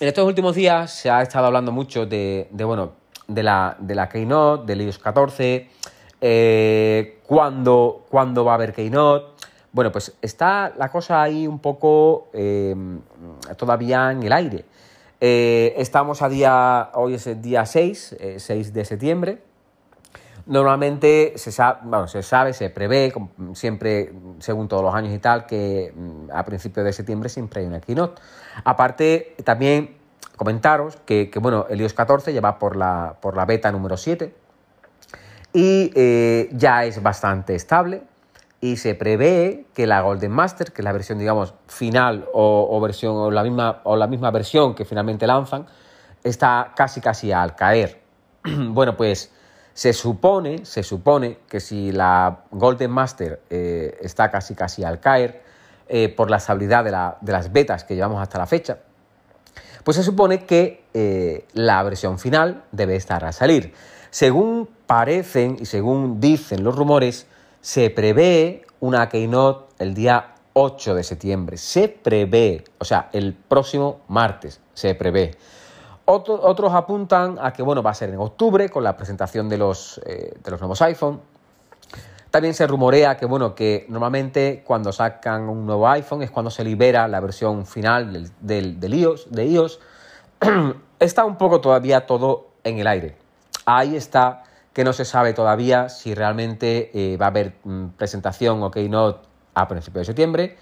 en 0.01 0.09
estos 0.09 0.27
últimos 0.27 0.57
días 0.57 0.93
se 0.93 1.09
ha 1.09 1.23
estado 1.23 1.47
hablando 1.47 1.71
mucho 1.71 2.07
de, 2.07 2.49
bueno, 2.51 2.95
de 3.29 3.45
la, 3.45 3.77
de 3.79 3.95
la 3.95 4.09
Keynote, 4.09 4.67
del 4.67 4.81
iOS 4.81 4.99
14, 4.99 5.71
eh, 6.23 7.21
¿cuándo, 7.25 8.05
va 8.13 8.51
a 8.51 8.55
haber 8.57 8.73
Keynote. 8.73 9.45
Bueno, 9.71 9.93
pues 9.93 10.13
está 10.21 10.73
la 10.77 10.89
cosa 10.89 11.23
ahí 11.23 11.47
un 11.47 11.61
poco 11.61 12.31
eh, 12.33 12.75
todavía 13.57 14.11
en 14.11 14.25
el 14.25 14.33
aire. 14.33 14.65
Eh, 15.21 15.75
estamos 15.77 16.23
a 16.23 16.29
día, 16.29 16.91
hoy 16.95 17.15
es 17.15 17.27
el 17.27 17.41
día 17.41 17.65
6, 17.67 18.17
6 18.39 18.73
de 18.73 18.85
septiembre. 18.85 19.43
Normalmente 20.47 21.33
se 21.37 21.53
sabe, 21.53 22.09
se 22.09 22.23
sabe, 22.23 22.53
se 22.53 22.69
prevé, 22.69 23.13
siempre, 23.55 24.13
según 24.41 24.69
todos 24.69 24.83
los 24.83 24.95
años 24.95 25.15
y 25.15 25.19
tal, 25.19 25.47
que 25.47 25.93
mm, 25.95 26.31
a 26.33 26.45
principios 26.45 26.85
de 26.85 26.93
septiembre 26.93 27.29
siempre 27.31 27.61
hay 27.61 27.67
una 27.67 27.81
keynote. 27.81 28.21
Aparte, 28.65 29.37
también 29.45 29.97
comentaros 30.37 30.97
que, 31.07 31.31
bueno, 31.41 31.67
el 31.71 31.81
iOS 31.81 31.95
14 31.95 32.33
ya 32.33 32.41
va 32.41 32.59
por 32.59 32.77
la, 32.77 33.17
por 33.21 33.37
la 33.37 33.47
beta 33.47 33.73
número 33.73 33.97
7 33.97 34.35
y 35.53 35.93
eh, 35.95 36.51
ya 36.53 36.85
es 36.85 37.03
bastante 37.03 37.55
estable 37.55 38.03
y 38.65 38.79
se 38.79 38.95
prevé 38.95 39.67
que 39.75 39.87
la 39.87 40.01
Golden 40.01 40.33
Master, 40.33 40.73
que 40.73 40.81
es 40.81 40.85
la 40.85 40.93
versión, 40.93 41.19
digamos, 41.19 41.53
final 41.67 42.27
o, 42.33 42.81
versión, 42.81 43.15
o, 43.15 43.31
la 43.31 43.43
misma, 43.43 43.83
o 43.85 43.95
la 43.95 44.07
misma 44.07 44.31
versión 44.31 44.75
que 44.75 44.87
finalmente 44.87 45.27
lanzan, 45.27 45.67
está 46.23 46.73
casi 46.75 47.03
casi 47.03 47.31
al 47.31 47.57
caer. 47.57 48.01
bueno, 48.43 48.97
pues 48.97 49.31
se 49.75 49.93
supone, 49.93 50.65
se 50.65 50.83
supone 50.83 51.41
que 51.47 51.61
si 51.61 51.93
la 51.93 52.45
Golden 52.53 52.91
Master 52.91 53.43
eh, 53.51 53.99
está 54.01 54.31
casi 54.31 54.55
casi 54.55 54.83
al 54.83 54.99
caer, 54.99 55.43
eh, 55.87 56.09
por 56.09 56.31
la 56.31 56.39
estabilidad 56.39 56.85
de, 57.21 57.33
las 57.33 57.53
betas 57.53 57.85
que 57.85 57.95
llevamos 57.95 58.23
hasta 58.23 58.39
la 58.39 58.47
fecha, 58.47 58.79
pues 59.85 59.99
se 59.99 60.03
supone 60.03 60.47
que 60.47 60.85
eh, 60.95 61.47
la 61.53 61.83
versión 61.83 62.19
final 62.19 62.65
debe 62.73 62.97
estar 62.97 63.27
a 63.27 63.33
salir. 63.33 63.75
Según 64.09 64.71
parecen 64.87 65.59
y 65.61 65.67
según 65.67 66.19
dicen 66.19 66.65
los 66.65 66.75
rumores, 66.75 67.27
se 67.65 67.89
prevé 67.89 68.67
una 68.81 69.09
Keynote 69.09 69.73
el 69.79 69.95
día 69.95 70.35
8 70.53 70.95
de 70.95 71.03
septiembre. 71.03 71.57
Se 71.57 71.89
prevé, 71.89 72.63
o 72.77 72.85
sea, 72.85 73.09
el 73.15 73.33
próximo 73.33 74.03
martes 74.07 74.61
se 74.75 74.95
prevé 74.95 75.39
otros 76.07 76.75
apuntan 76.75 77.39
a 77.41 77.55
que 77.55 77.63
bueno, 77.63 77.83
va 77.83 77.93
a 77.93 77.95
ser 77.95 78.11
en 78.11 78.19
octubre 78.19 78.69
con 78.69 78.85
la 78.85 78.95
presentación 78.95 79.49
de 79.49 79.57
los, 79.57 79.99
eh, 80.05 80.35
de 80.43 80.51
los 80.51 80.61
nuevos 80.61 80.83
iPhone. 80.83 81.19
También 82.31 82.53
se 82.53 82.67
rumorea 82.67 83.17
que, 83.17 83.25
bueno, 83.25 83.55
que 83.55 83.87
normalmente 83.89 84.63
cuando 84.67 84.93
sacan 84.93 85.49
un 85.49 85.65
nuevo 85.65 85.89
iPhone 85.89 86.23
es 86.23 86.31
cuando 86.31 86.51
se 86.51 86.63
libera 86.63 87.09
la 87.09 87.21
versión 87.21 87.65
final 87.65 88.31
del, 88.41 88.79
del, 88.79 88.95
iOS, 88.95 89.31
de 89.31 89.47
iOS. 89.47 89.81
está 90.99 91.25
un 91.25 91.39
poco 91.39 91.63
todavía 91.63 92.05
todo 92.05 92.49
en 92.65 92.79
el 92.79 92.87
aire. 92.87 93.17
Ahí 93.65 93.97
está 93.97 94.43
que 94.75 94.85
no 94.85 94.93
se 94.93 95.07
sabe 95.07 95.33
todavía 95.33 95.89
si 95.89 96.15
realmente 96.15 96.91
eh, 96.93 97.17
va 97.17 97.27
a 97.27 97.29
haber 97.29 97.55
mm, 97.65 97.91
presentación 97.97 98.63
o 98.63 98.71
keynote 98.71 99.27
a 99.55 99.69
principios 99.69 100.03
de 100.03 100.05
septiembre, 100.07 100.57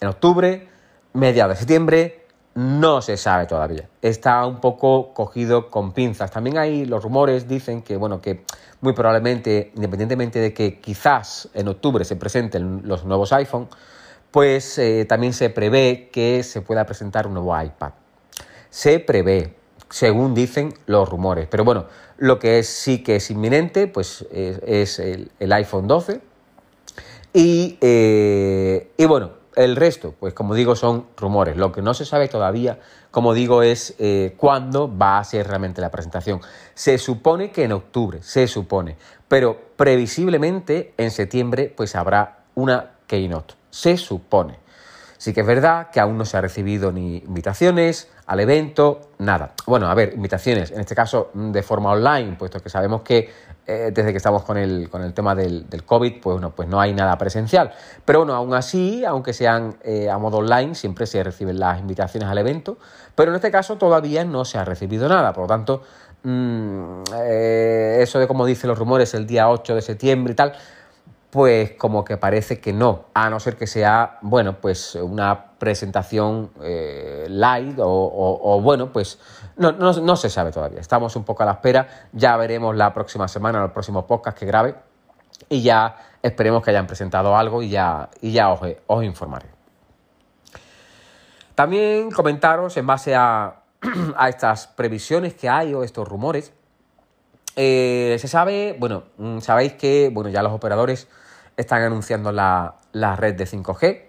en 0.00 0.08
octubre, 0.08 0.68
mediados 1.14 1.54
de 1.54 1.58
septiembre, 1.58 2.24
no 2.54 3.02
se 3.02 3.16
sabe 3.16 3.46
todavía. 3.46 3.88
Está 4.00 4.46
un 4.46 4.60
poco 4.60 5.12
cogido 5.12 5.70
con 5.70 5.92
pinzas. 5.92 6.30
También 6.30 6.58
hay 6.58 6.84
los 6.84 7.02
rumores 7.02 7.48
dicen 7.48 7.82
que 7.82 7.96
bueno 7.96 8.20
que 8.20 8.44
muy 8.80 8.92
probablemente, 8.92 9.72
independientemente 9.74 10.38
de 10.38 10.52
que 10.52 10.78
quizás 10.78 11.48
en 11.54 11.66
octubre 11.68 12.04
se 12.04 12.16
presenten 12.16 12.82
los 12.84 13.04
nuevos 13.04 13.32
iPhone, 13.32 13.68
pues 14.30 14.78
eh, 14.78 15.06
también 15.08 15.32
se 15.32 15.48
prevé 15.50 16.10
que 16.12 16.42
se 16.42 16.60
pueda 16.60 16.84
presentar 16.84 17.26
un 17.26 17.34
nuevo 17.34 17.60
iPad. 17.60 17.92
Se 18.68 19.00
prevé, 19.00 19.54
según 19.90 20.34
dicen 20.34 20.74
los 20.86 21.08
rumores. 21.08 21.46
Pero 21.50 21.64
bueno, 21.64 21.86
lo 22.18 22.38
que 22.38 22.58
es, 22.58 22.68
sí 22.68 23.02
que 23.02 23.16
es 23.16 23.30
inminente, 23.30 23.86
pues 23.86 24.26
es, 24.30 24.98
el, 24.98 25.52
iPhone 25.52 25.86
12. 25.88 26.20
Y, 27.32 27.78
eh, 27.80 28.92
y 28.96 29.04
bueno, 29.06 29.30
el 29.56 29.76
resto, 29.76 30.14
pues 30.18 30.34
como 30.34 30.54
digo, 30.54 30.76
son 30.76 31.06
rumores. 31.16 31.56
Lo 31.56 31.72
que 31.72 31.82
no 31.82 31.94
se 31.94 32.04
sabe 32.04 32.28
todavía, 32.28 32.80
como 33.10 33.34
digo, 33.34 33.62
es 33.62 33.94
eh, 33.98 34.34
cuándo 34.36 34.94
va 34.96 35.18
a 35.18 35.24
ser 35.24 35.46
realmente 35.46 35.80
la 35.80 35.90
presentación. 35.90 36.40
Se 36.74 36.98
supone 36.98 37.50
que 37.50 37.64
en 37.64 37.72
octubre, 37.72 38.22
se 38.22 38.46
supone, 38.46 38.96
pero 39.28 39.58
previsiblemente 39.76 40.94
en 40.96 41.10
septiembre 41.10 41.72
pues 41.74 41.94
habrá 41.94 42.44
una 42.54 42.92
keynote. 43.06 43.54
Se 43.70 43.96
supone. 43.96 44.63
Sí 45.24 45.32
que 45.32 45.40
es 45.40 45.46
verdad 45.46 45.88
que 45.90 46.00
aún 46.00 46.18
no 46.18 46.26
se 46.26 46.36
ha 46.36 46.42
recibido 46.42 46.92
ni 46.92 47.16
invitaciones 47.16 48.10
al 48.26 48.40
evento, 48.40 49.00
nada. 49.16 49.54
Bueno, 49.64 49.88
a 49.88 49.94
ver, 49.94 50.12
invitaciones, 50.12 50.70
en 50.70 50.80
este 50.80 50.94
caso 50.94 51.30
de 51.32 51.62
forma 51.62 51.92
online, 51.92 52.36
puesto 52.38 52.60
que 52.60 52.68
sabemos 52.68 53.00
que 53.00 53.30
eh, 53.66 53.90
desde 53.90 54.10
que 54.10 54.18
estamos 54.18 54.44
con 54.44 54.58
el, 54.58 54.90
con 54.90 55.00
el 55.00 55.14
tema 55.14 55.34
del, 55.34 55.66
del, 55.70 55.82
COVID, 55.82 56.20
pues, 56.20 56.34
bueno, 56.34 56.50
pues 56.54 56.68
no 56.68 56.78
hay 56.78 56.92
nada 56.92 57.16
presencial. 57.16 57.72
Pero 58.04 58.18
bueno, 58.18 58.34
aún 58.34 58.52
así, 58.52 59.02
aunque 59.06 59.32
sean 59.32 59.78
eh, 59.82 60.10
a 60.10 60.18
modo 60.18 60.36
online, 60.36 60.74
siempre 60.74 61.06
se 61.06 61.24
reciben 61.24 61.58
las 61.58 61.80
invitaciones 61.80 62.28
al 62.28 62.36
evento, 62.36 62.76
pero 63.14 63.30
en 63.30 63.36
este 63.36 63.50
caso 63.50 63.78
todavía 63.78 64.26
no 64.26 64.44
se 64.44 64.58
ha 64.58 64.64
recibido 64.66 65.08
nada. 65.08 65.32
Por 65.32 65.44
lo 65.44 65.48
tanto, 65.48 65.84
mm, 66.22 67.02
eh, 67.22 67.96
eso 68.02 68.18
de 68.18 68.26
como 68.26 68.44
dicen 68.44 68.68
los 68.68 68.78
rumores, 68.78 69.14
el 69.14 69.26
día 69.26 69.48
8 69.48 69.74
de 69.74 69.80
septiembre 69.80 70.34
y 70.34 70.36
tal, 70.36 70.52
pues 71.34 71.72
como 71.72 72.04
que 72.04 72.16
parece 72.16 72.60
que 72.60 72.72
no, 72.72 73.06
a 73.12 73.28
no 73.28 73.40
ser 73.40 73.56
que 73.56 73.66
sea, 73.66 74.18
bueno, 74.22 74.60
pues 74.60 74.94
una 74.94 75.46
presentación 75.58 76.52
eh, 76.62 77.26
light 77.28 77.76
o, 77.80 78.60
bueno, 78.62 78.92
pues 78.92 79.18
no, 79.56 79.72
no, 79.72 80.14
se 80.14 80.30
sabe 80.30 80.52
todavía. 80.52 80.78
Estamos 80.78 81.16
un 81.16 81.24
poco 81.24 81.42
a 81.42 81.46
la 81.46 81.52
espera, 81.54 81.88
ya 82.12 82.36
veremos 82.36 82.76
la 82.76 82.94
próxima 82.94 83.26
semana, 83.26 83.64
el 83.64 83.72
próximo 83.72 84.06
podcast 84.06 84.38
que 84.38 84.46
grabe 84.46 84.76
y 85.48 85.60
ya 85.60 85.96
esperemos 86.22 86.62
que 86.62 86.70
hayan 86.70 86.86
presentado 86.86 87.36
algo 87.36 87.62
y 87.62 87.70
ya, 87.70 88.10
y 88.20 88.30
ya 88.30 88.50
os, 88.50 89.02
informaré. 89.02 89.48
También 91.56 92.12
comentaros 92.12 92.76
en 92.76 92.86
base 92.86 93.16
a, 93.16 93.56
a 94.16 94.28
estas 94.28 94.68
previsiones 94.68 95.34
que 95.34 95.48
hay 95.48 95.74
o 95.74 95.82
estos 95.82 96.06
rumores. 96.06 96.52
Eh, 97.56 98.18
se 98.20 98.28
sabe, 98.28 98.76
bueno, 98.78 99.02
mm, 99.16 99.40
sabéis 99.40 99.72
que, 99.72 100.10
bueno, 100.12 100.30
ya 100.30 100.40
los 100.40 100.52
operadores 100.52 101.08
están 101.56 101.82
anunciando 101.82 102.32
la, 102.32 102.76
red 103.16 103.34
de 103.34 103.46
5G. 103.46 104.02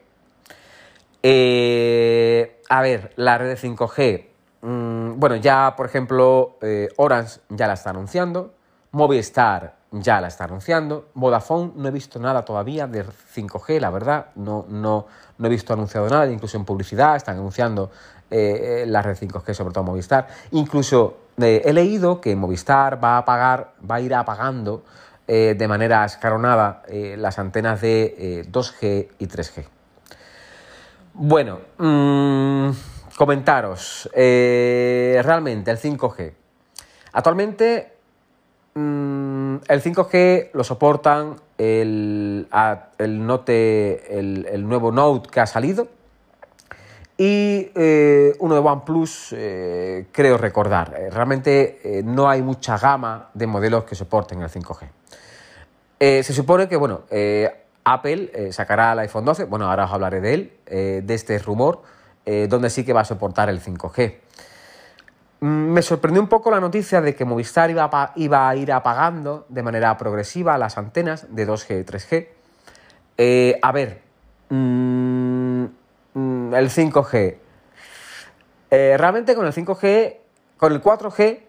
Eh, 1.24 2.62
a 2.70 2.82
ver, 2.82 3.14
la 3.16 3.38
red 3.38 3.50
de 3.50 3.58
5G, 3.58 4.28
mm, 4.62 5.20
bueno, 5.20 5.36
ya 5.38 5.74
por 5.76 5.88
ejemplo 5.88 6.58
eh, 6.62 6.90
Orange 6.98 7.40
ya 7.50 7.68
la 7.68 7.74
está 7.74 7.90
anunciando, 7.90 8.54
Movistar 8.92 9.76
ya 9.92 10.22
la 10.22 10.28
está 10.28 10.44
anunciando, 10.44 11.08
Vodafone 11.16 11.72
no 11.76 11.88
he 11.88 11.92
visto 11.92 12.20
nada 12.20 12.46
todavía 12.46 12.86
de 12.86 13.06
5G, 13.06 13.80
la 13.80 13.90
verdad, 13.90 14.28
no, 14.36 14.66
no, 14.70 15.08
no 15.38 15.48
he 15.48 15.50
visto 15.50 15.74
anunciado 15.74 16.08
nada, 16.10 16.30
incluso 16.30 16.58
en 16.58 16.66
publicidad 16.66 17.16
están 17.16 17.38
anunciando 17.38 17.92
eh, 18.30 18.86
la 18.88 19.02
red 19.02 19.18
5G, 19.18 19.54
sobre 19.54 19.74
todo 19.74 19.84
Movistar. 19.84 20.28
Incluso 20.52 21.18
he 21.38 21.74
leído 21.74 22.22
que 22.22 22.36
Movistar 22.36 23.04
va 23.04 23.18
a 23.18 23.26
pagar, 23.26 23.74
va 23.90 23.96
a 23.96 24.02
ir 24.02 24.14
apagando 24.16 24.84
eh, 25.28 25.56
de 25.58 25.68
manera 25.68 26.06
escaronada 26.06 26.84
eh, 26.88 27.16
las 27.18 27.40
antenas 27.40 27.82
de 27.82 28.46
2G 28.52 28.78
eh, 28.82 29.10
y 29.18 29.26
3G. 29.26 29.66
Bueno, 31.14 31.62
mm, 31.80 32.70
comentaros, 33.18 34.08
realmente 34.14 35.72
el 35.72 35.80
5G. 35.80 36.32
Actualmente 37.14 37.94
mm, 38.76 39.56
el 39.68 39.82
5G 39.82 40.52
lo 40.54 40.64
soportan 40.64 41.38
el, 41.58 42.48
el 43.00 43.26
Note, 43.26 44.20
el, 44.20 44.68
nuevo 44.68 44.92
Note 44.92 45.30
que 45.32 45.40
ha 45.40 45.48
salido, 45.48 45.88
y 47.18 47.70
uno 48.40 48.56
de 48.56 48.60
OnePlus, 48.60 49.36
creo 50.12 50.38
recordar. 50.38 50.94
realmente 51.12 52.04
no 52.04 52.30
hay 52.30 52.42
mucha 52.42 52.78
gama 52.78 53.30
de 53.34 53.48
modelos 53.48 53.86
que 53.86 53.96
soporten 53.96 54.42
el 54.42 54.50
5G. 54.50 54.90
Eh, 56.00 56.24
se 56.24 56.34
supone 56.34 56.68
que, 56.68 56.76
bueno, 56.76 57.02
eh, 57.10 57.50
Apple 57.84 58.30
eh, 58.34 58.52
sacará 58.52 58.94
el 58.94 59.00
iPhone 59.00 59.26
12, 59.26 59.46
bueno, 59.46 59.70
ahora 59.70 59.86
os 59.86 59.92
hablaré 59.92 60.20
de 60.20 60.34
él, 60.34 60.52
de 60.66 61.14
este 61.14 61.38
rumor, 61.40 61.84
donde 62.26 62.72
sí 62.72 62.84
que 62.84 62.92
va 62.92 63.02
a 63.02 63.06
soportar 63.06 63.50
el 63.50 63.62
5G. 63.62 64.16
Mm, 65.42 65.46
me 65.46 65.84
sorprendió 65.84 66.22
un 66.22 66.28
poco 66.28 66.50
la 66.50 66.60
noticia 66.60 67.02
de 67.02 67.14
que 67.14 67.24
Movistar 67.24 67.70
iba 67.70 67.88
a, 67.92 68.14
iba 68.16 68.50
a 68.50 68.56
ir 68.56 68.72
apagando 68.72 69.46
de 69.50 69.62
manera 69.62 69.96
progresiva 69.96 70.58
las 70.58 70.80
antenas 70.80 71.28
de 71.30 71.48
2G 71.48 71.82
y 71.82 71.84
3G. 71.84 73.60
a 73.62 73.72
ver, 73.72 74.02
mm, 74.50 75.45
mm, 76.16 76.54
el 76.56 76.70
5G. 76.70 77.38
realmente 78.72 79.36
con 79.36 79.46
el 79.46 79.54
5G, 79.54 80.18
con 80.58 80.74
el 80.74 80.82
4G, 80.82 81.42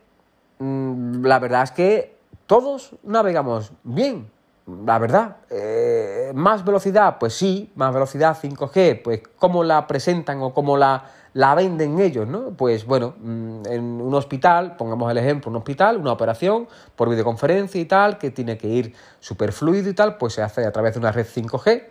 la 1.22 1.38
verdad 1.38 1.62
es 1.62 1.70
que 1.72 2.16
todos 2.46 2.94
navegamos 3.02 3.72
bien 3.82 4.30
la 4.66 4.98
verdad, 4.98 5.36
eh, 5.48 6.32
más 6.34 6.64
velocidad, 6.64 7.18
pues 7.20 7.34
sí, 7.34 7.70
más 7.76 7.94
velocidad 7.94 8.36
5G, 8.36 9.00
pues 9.02 9.22
cómo 9.38 9.62
la 9.62 9.86
presentan 9.86 10.42
o 10.42 10.52
cómo 10.52 10.76
la, 10.76 11.04
la 11.36 11.54
venden 11.54 12.00
ellos, 12.00 12.26
¿no? 12.26 12.50
Pues 12.56 12.86
bueno, 12.86 13.14
mm, 13.20 13.66
en 13.66 13.82
un 14.00 14.14
hospital, 14.14 14.76
pongamos 14.76 15.10
el 15.10 15.18
ejemplo, 15.18 15.50
un 15.50 15.56
hospital, 15.56 15.98
una 15.98 16.12
operación 16.12 16.66
por 16.96 17.10
videoconferencia 17.10 17.80
y 17.80 17.84
tal, 17.84 18.16
que 18.16 18.30
tiene 18.30 18.56
que 18.56 18.68
ir 18.68 18.94
súper 19.20 19.52
fluido 19.52 19.90
y 19.90 19.92
tal, 19.92 20.16
pues 20.16 20.32
se 20.32 20.42
hace 20.42 20.64
a 20.64 20.72
través 20.72 20.94
de 20.94 21.00
una 21.00 21.12
red 21.12 21.26
5G, 21.26 21.82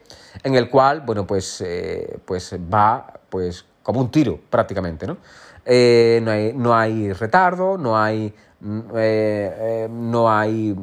en 0.43 0.55
el 0.55 0.69
cual, 0.69 1.01
bueno, 1.01 1.27
pues, 1.27 1.61
eh, 1.61 2.17
pues 2.25 2.55
va 2.73 3.13
pues 3.29 3.65
como 3.83 4.01
un 4.01 4.09
tiro 4.09 4.39
prácticamente, 4.49 5.05
¿no? 5.05 5.17
Eh, 5.63 6.19
no, 6.23 6.31
hay, 6.31 6.53
no 6.53 6.75
hay 6.75 7.13
retardo, 7.13 7.77
no 7.77 7.97
hay, 7.97 8.33
mm, 8.61 10.11
no 10.11 10.31
hay 10.31 10.75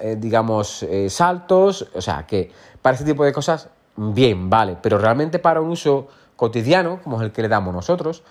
eh, 0.00 0.16
digamos, 0.18 0.82
eh, 0.82 1.08
saltos, 1.08 1.88
o 1.94 2.00
sea, 2.00 2.26
que 2.26 2.50
para 2.82 2.94
ese 2.94 3.04
tipo 3.04 3.24
de 3.24 3.32
cosas, 3.32 3.68
bien, 3.96 4.48
vale, 4.50 4.76
pero 4.80 4.98
realmente 4.98 5.38
para 5.38 5.60
un 5.60 5.70
uso 5.70 6.08
cotidiano, 6.38 7.00
como 7.04 7.18
es 7.18 7.24
el 7.24 7.32
que 7.32 7.42
le 7.42 7.48
damos 7.48 7.74
nosotros, 7.74 8.22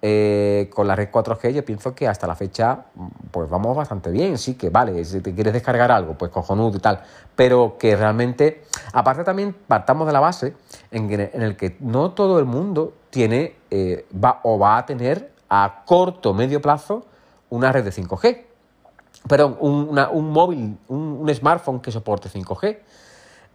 eh, 0.00 0.70
con 0.74 0.86
la 0.86 0.94
red 0.94 1.10
4G 1.10 1.52
yo 1.52 1.64
pienso 1.64 1.94
que 1.94 2.06
hasta 2.06 2.26
la 2.26 2.34
fecha 2.34 2.84
pues 3.30 3.48
vamos 3.50 3.76
bastante 3.76 4.10
bien, 4.10 4.38
sí 4.38 4.54
que 4.54 4.70
vale, 4.70 5.04
si 5.04 5.20
te 5.20 5.34
quieres 5.34 5.52
descargar 5.52 5.90
algo, 5.90 6.16
pues 6.16 6.30
cojonudo 6.30 6.76
y 6.78 6.80
tal, 6.80 7.02
pero 7.34 7.76
que 7.78 7.96
realmente, 7.96 8.62
aparte 8.92 9.24
también 9.24 9.54
partamos 9.66 10.06
de 10.06 10.12
la 10.12 10.20
base 10.20 10.54
en, 10.90 11.10
el 11.12 11.56
que 11.56 11.76
no 11.80 12.12
todo 12.12 12.38
el 12.38 12.44
mundo 12.44 12.94
tiene 13.10 13.56
va, 14.12 14.40
o 14.44 14.58
va 14.58 14.78
a 14.78 14.86
tener 14.86 15.32
a 15.48 15.82
corto 15.84 16.30
o 16.30 16.34
medio 16.34 16.62
plazo 16.62 17.04
una 17.50 17.72
red 17.72 17.84
de 17.84 17.90
5G 17.90 18.46
perdón, 19.28 19.56
un, 19.60 20.30
móvil, 20.30 20.76
un, 20.88 21.34
smartphone 21.34 21.80
que 21.80 21.90
soporte 21.90 22.28
5G. 22.28 22.78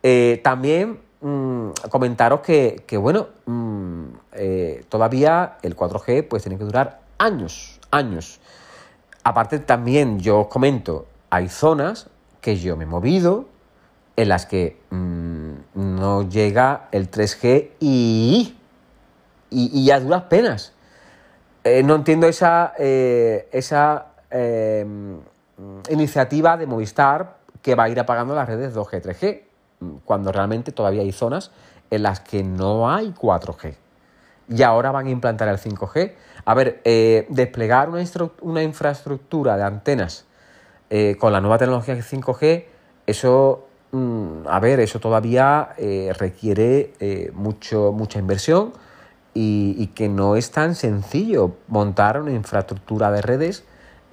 Eh, 0.03 0.41
también 0.43 0.99
mm, 1.21 1.69
comentaros 1.89 2.41
que, 2.41 2.97
bueno, 2.99 3.27
mm, 3.45 3.70
eh, 4.33 4.85
todavía 4.89 5.57
el 5.61 5.75
4G 5.75 6.27
pues 6.27 6.43
tiene 6.43 6.57
que 6.57 6.63
durar 6.63 7.01
años, 7.17 7.79
años. 7.91 8.39
Aparte 9.23 9.59
también 9.59 10.19
yo 10.19 10.41
os 10.41 10.47
comento, 10.47 11.05
hay 11.29 11.47
zonas 11.50 12.09
que 12.41 12.57
yo 12.57 12.75
me 12.75 12.85
he 12.85 12.88
movido 12.88 13.45
en 14.15 14.29
las 14.29 14.45
que 14.45 14.77
mm, 14.89 15.51
no 15.75 16.27
llega 16.27 16.88
el 16.91 17.09
3G 17.09 17.71
y, 17.79 18.55
y, 19.50 19.91
a 19.91 20.00
duras 20.00 20.23
penas. 20.23 20.73
Eh, 21.63 21.83
no 21.83 21.95
entiendo 21.95 22.27
esa, 22.27 22.73
esa 22.77 24.07
Mm, 25.61 25.81
iniciativa 25.91 26.57
de 26.57 26.65
Movistar 26.65 27.38
que 27.61 27.75
va 27.75 27.83
a 27.83 27.89
ir 27.89 28.00
apagando 28.00 28.33
las 28.33 28.47
redes 28.47 28.73
2G, 28.73 29.01
3G, 29.01 29.43
mm, 29.79 29.95
cuando 30.05 30.31
realmente 30.31 30.71
todavía 30.71 31.03
hay 31.03 31.11
zonas 31.11 31.51
en 31.91 32.01
las 32.03 32.19
que 32.19 32.43
no 32.43 32.89
hay 32.89 33.11
4G. 33.11 33.75
Y 34.51 34.62
ahora 34.63 34.91
van 34.91 35.08
a 35.08 35.10
implantar 35.10 35.48
el 35.48 35.58
5G. 35.58 36.13
A 36.46 36.53
ver, 36.53 36.81
eh, 36.84 37.25
desplegar 37.29 37.89
una, 37.89 38.03
una, 38.41 38.62
infraestructura 38.62 39.58
de 39.58 39.63
antenas 39.63 40.25
eh, 40.89 41.15
con 41.20 41.31
la 41.31 41.39
nueva 41.39 41.58
tecnología 41.58 41.96
5G, 41.96 42.65
eso, 43.08 43.67
mm, 43.91 44.48
a 44.48 44.60
ver, 44.60 44.79
eso 44.81 45.00
todavía 45.00 45.70
eh, 45.77 46.13
requiere 46.17 46.93
mucho, 47.34 47.91
mucha 47.91 48.20
inversión 48.20 48.74
y, 49.34 49.75
y 49.77 49.88
que 49.88 50.10
no 50.10 50.36
es 50.36 50.51
tan 50.51 50.75
sencillo 50.75 51.55
montar 51.67 52.22
una 52.22 52.31
infraestructura 52.31 53.12
de 53.12 53.22
redes 53.22 53.63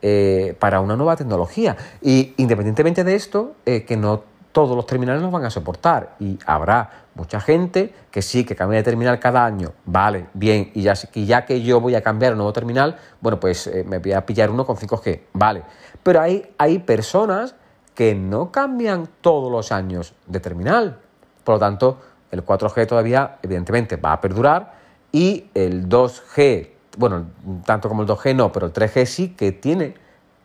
eh, 0.01 0.55
para 0.61 0.81
una 0.81 0.95
nueva 0.95 1.17
tecnología. 1.17 1.77
Y 2.01 2.33
independientemente 2.37 3.03
de 3.03 3.17
esto, 3.17 3.57
eh, 3.67 3.85
que 3.85 3.97
no 3.97 4.23
todos 4.59 4.75
los 4.75 4.87
terminales 4.87 5.23
los 5.23 5.31
van 5.31 5.45
a 5.45 5.51
soportar. 5.51 6.17
Y 6.19 6.37
habrá 6.45 7.05
mucha 7.15 7.39
gente 7.39 7.95
que 8.11 8.23
sí, 8.23 8.45
que 8.45 8.57
cambia 8.57 8.79
de 8.79 8.83
terminal 8.83 9.21
cada 9.21 9.45
año, 9.45 9.73
vale, 9.85 10.27
bien, 10.35 10.73
y 10.75 10.83
ya, 10.83 10.95
ya 10.95 11.47
que 11.47 11.63
yo 11.63 11.81
voy 11.81 11.95
a 11.95 12.03
cambiar 12.03 12.33
un 12.33 12.39
nuevo 12.39 12.53
terminal, 12.53 12.97
bueno, 13.21 13.39
pues 13.39 13.69
eh, 13.69 13.85
me 13.87 13.99
voy 13.99 14.15
a 14.15 14.27
pillar 14.27 14.51
uno 14.51 14.67
con 14.67 14.77
5G, 14.77 15.21
vale. 15.33 15.63
Pero 16.03 16.21
hay, 16.21 16.45
hay 16.59 16.81
personas 16.81 17.55
que 17.95 18.17
no 18.17 18.51
cambian 18.51 19.09
todos 19.21 19.53
los 19.53 19.71
años 19.71 20.15
de 20.27 20.41
terminal. 20.41 20.99
Por 21.45 21.55
lo 21.55 21.59
tanto, 21.61 21.99
el 22.33 22.45
4G 22.45 22.85
todavía, 22.89 23.39
evidentemente, 23.41 23.95
va 23.95 24.15
a 24.15 24.21
perdurar. 24.21 24.73
Y 25.13 25.51
el 25.55 25.89
2G 25.89 26.71
bueno, 26.97 27.27
tanto 27.65 27.89
como 27.89 28.03
el 28.03 28.09
2G 28.09 28.35
no, 28.35 28.51
pero 28.51 28.67
el 28.67 28.73
3G 28.73 29.05
sí 29.07 29.29
que 29.37 29.53
tiene 29.53 29.95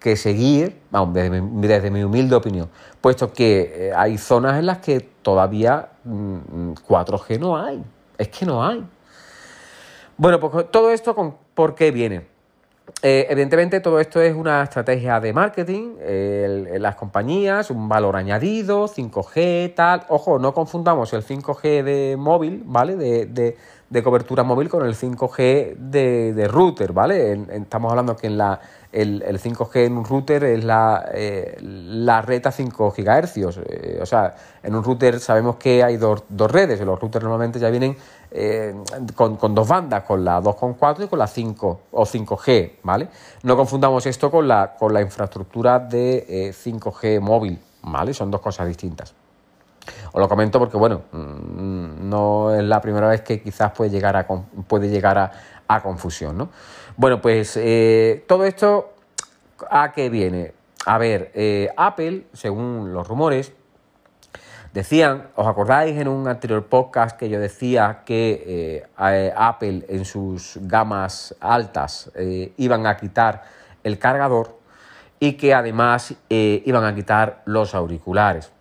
que 0.03 0.17
seguir, 0.17 0.81
vamos, 0.91 1.13
desde 1.13 1.89
mi, 1.89 2.03
humilde 2.03 2.35
opinión, 2.35 2.69
puesto 2.99 3.31
que 3.31 3.87
eh, 3.87 3.91
hay 3.95 4.17
zonas 4.17 4.59
en 4.59 4.65
las 4.65 4.79
que 4.79 4.99
todavía 4.99 5.91
4G 6.05 7.37
mm, 7.37 7.41
no 7.41 7.57
hay, 7.57 7.81
es 8.17 8.27
que 8.27 8.45
no 8.45 8.61
hay. 8.61 8.83
Bueno, 10.17 10.41
pues 10.41 10.69
todo 10.71 10.91
esto, 10.91 11.15
con, 11.15 11.37
¿por 11.53 11.73
qué 11.73 11.91
viene? 11.91 12.27
Eh, 13.01 13.27
evidentemente 13.29 13.79
todo 13.79 14.01
esto 14.01 14.21
es 14.21 14.35
una 14.35 14.63
estrategia 14.63 15.21
de 15.21 15.31
marketing, 15.31 15.95
en 16.01 16.81
las 16.81 16.95
compañías, 16.95 17.71
un 17.71 17.87
valor 17.87 18.17
añadido, 18.17 18.89
5G, 18.89 19.73
tal. 19.73 20.03
Ojo, 20.09 20.37
no 20.37 20.53
confundamos 20.53 21.13
el 21.13 21.23
5G 21.23 21.81
de 21.81 22.17
móvil, 22.17 22.61
¿vale? 22.65 22.97
de 22.97 23.55
cobertura 24.01 24.43
móvil 24.43 24.69
con 24.69 24.85
el 24.85 24.95
5G 24.95 25.75
de, 25.75 26.47
router, 26.47 26.93
¿vale? 26.93 27.33
estamos 27.51 27.91
hablando 27.91 28.15
que 28.15 28.27
en 28.27 28.37
la, 28.37 28.59
el, 28.93 29.21
5G 29.39 29.85
en 29.85 29.97
un 29.97 30.05
router 30.05 30.43
es 30.45 30.63
la, 30.63 31.09
eh, 31.13 31.57
la 31.61 32.21
red 32.21 32.45
a 32.47 32.51
5 32.51 32.93
GHz. 32.95 33.37
Eh, 33.37 33.99
o 34.01 34.05
sea, 34.05 34.35
en 34.61 34.75
un 34.75 34.83
router 34.83 35.19
sabemos 35.19 35.57
que 35.57 35.83
hay 35.83 35.97
dos, 35.97 36.23
dos 36.29 36.49
redes. 36.49 36.79
Los 36.81 36.99
routers 36.99 37.23
normalmente 37.23 37.59
ya 37.59 37.69
vienen 37.69 37.97
eh, 38.31 38.73
con, 39.15 39.55
dos 39.55 39.67
bandas, 39.67 40.03
con 40.03 40.23
la 40.23 40.41
2.4 40.41 41.05
y 41.05 41.07
con 41.07 41.19
la 41.19 41.27
5 41.27 41.79
o 41.91 42.03
5G, 42.03 42.71
¿vale? 42.83 43.09
No 43.43 43.57
confundamos 43.57 44.05
esto 44.05 44.31
con 44.31 44.47
la, 44.47 44.75
con 44.77 44.93
la 44.93 45.01
infraestructura 45.01 45.79
de 45.79 46.53
5G 46.53 47.19
móvil, 47.19 47.59
¿vale? 47.81 48.13
Son 48.13 48.31
dos 48.31 48.41
cosas 48.41 48.67
distintas. 48.67 49.13
Os 50.11 50.19
lo 50.19 50.29
comento 50.29 50.59
porque, 50.59 50.77
bueno, 50.77 51.01
mm, 51.11 52.09
no 52.09 52.53
es 52.53 52.63
la 52.63 52.79
primera 52.81 53.07
vez 53.07 53.21
que 53.21 53.41
quizás 53.41 53.71
puede 53.71 53.89
llegar 53.89 54.15
a, 54.15 54.25
puede 54.27 54.89
llegar 54.89 55.17
a, 55.17 55.31
confusión, 55.81 56.37
¿no? 56.37 56.49
Bueno, 56.97 57.19
pues 57.19 57.57
eh, 57.57 58.23
todo 58.27 58.45
esto, 58.45 58.93
¿a 59.71 59.91
qué 59.91 60.11
viene? 60.11 60.53
A 60.85 60.99
ver, 60.99 61.31
eh, 61.33 61.73
Apple, 61.75 62.27
según 62.31 62.93
los 62.93 63.07
rumores, 63.07 63.53
decían, 64.71 65.29
¿os 65.35 65.47
acordáis 65.47 65.97
en 65.97 66.07
un 66.07 66.27
anterior 66.27 66.67
podcast 66.67 67.17
que 67.17 67.27
yo 67.27 67.39
decía 67.39 68.03
que 68.05 68.85
eh, 68.99 69.33
Apple 69.35 69.83
en 69.89 70.05
sus 70.05 70.59
gamas 70.61 71.33
altas 71.39 72.11
iban 72.57 72.85
a 72.85 72.95
quitar 72.95 73.45
el 73.83 73.97
cargador 73.97 74.59
y 75.19 75.33
que 75.33 75.55
además 75.55 76.13
iban 76.29 76.83
a 76.83 76.93
quitar 76.93 77.41
los 77.45 77.73
auriculares? 77.73 78.52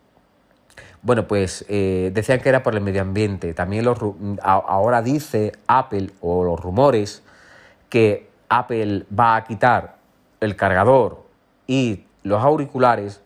Bueno, 1.03 1.27
pues 1.27 1.65
eh, 1.69 2.13
decían 2.15 2.41
que 2.41 2.49
era 2.49 2.63
por 2.63 2.75
el 2.75 2.81
medio 2.81 3.03
ambiente. 3.03 3.55
También 3.55 3.85
los, 3.85 3.99
ahora 4.43 5.03
dice 5.03 5.53
Apple 5.67 6.11
o 6.21 6.45
los 6.45 6.61
rumores 6.61 7.23
que 7.89 8.31
Apple 8.49 9.05
va 9.19 9.37
a 9.37 9.45
quitar 9.45 9.97
el 10.41 10.55
cargador 10.55 11.25
y 11.67 12.05
los 12.23 12.43
auriculares 12.43 13.21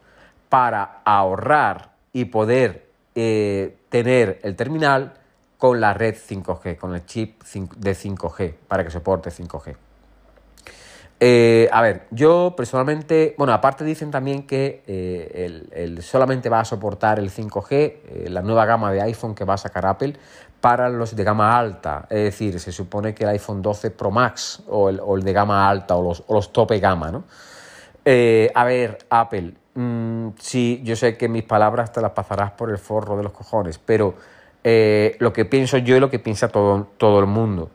para 0.48 1.00
ahorrar 1.04 1.90
y 2.12 2.26
poder 2.26 2.86
eh, 3.14 3.76
tener 3.90 4.40
el 4.42 4.56
terminal 4.56 5.12
con 5.58 5.80
la 5.80 5.92
red 5.94 6.14
5G, 6.14 6.76
con 6.76 6.94
el 6.94 7.04
chip 7.04 7.42
de 7.42 7.92
5G, 7.92 8.54
para 8.68 8.84
que 8.84 8.90
soporte 8.90 9.30
5G. 9.30 9.76
Eh, 11.18 11.68
a 11.72 11.80
ver, 11.80 12.06
yo 12.10 12.52
personalmente, 12.56 13.34
bueno, 13.38 13.54
aparte 13.54 13.84
dicen 13.84 14.10
también 14.10 14.46
que 14.46 14.82
eh, 14.86 15.64
el, 15.74 16.02
solamente 16.02 16.50
va 16.50 16.60
a 16.60 16.64
soportar 16.64 17.18
el 17.18 17.30
5G, 17.30 17.70
eh, 17.70 18.26
la 18.28 18.42
nueva 18.42 18.66
gama 18.66 18.92
de 18.92 19.00
iPhone 19.00 19.34
que 19.34 19.44
va 19.44 19.54
a 19.54 19.58
sacar 19.58 19.86
Apple, 19.86 20.14
para 20.60 20.90
los 20.90 21.16
de 21.16 21.24
gama 21.24 21.58
alta. 21.58 22.06
Es 22.10 22.24
decir, 22.24 22.60
se 22.60 22.70
supone 22.70 23.14
que 23.14 23.24
el 23.24 23.30
iPhone 23.30 23.62
12 23.62 23.92
Pro 23.92 24.10
Max 24.10 24.62
o 24.68 24.90
el, 24.90 25.22
de 25.22 25.32
gama 25.32 25.68
alta 25.68 25.96
o 25.96 26.02
los, 26.02 26.22
o 26.26 26.34
los 26.34 26.52
tope 26.52 26.78
gama, 26.80 27.10
¿no? 27.10 27.24
a 28.08 28.64
ver, 28.64 28.98
Apple, 29.10 29.54
mm, 29.74 30.28
sí, 30.38 30.80
yo 30.84 30.94
sé 30.94 31.16
que 31.16 31.28
mis 31.28 31.42
palabras 31.42 31.90
te 31.90 32.00
las 32.00 32.12
pasarás 32.12 32.52
por 32.52 32.70
el 32.70 32.78
forro 32.78 33.16
de 33.16 33.24
los 33.24 33.32
cojones, 33.32 33.78
pero 33.78 34.14
lo 34.62 35.32
que 35.32 35.44
pienso 35.44 35.78
yo 35.78 35.96
y 35.96 36.00
lo 36.00 36.08
que 36.08 36.20
piensa 36.20 36.48
todo, 36.48 36.86
todo 36.98 37.18
el 37.18 37.26
mundo. 37.26 37.70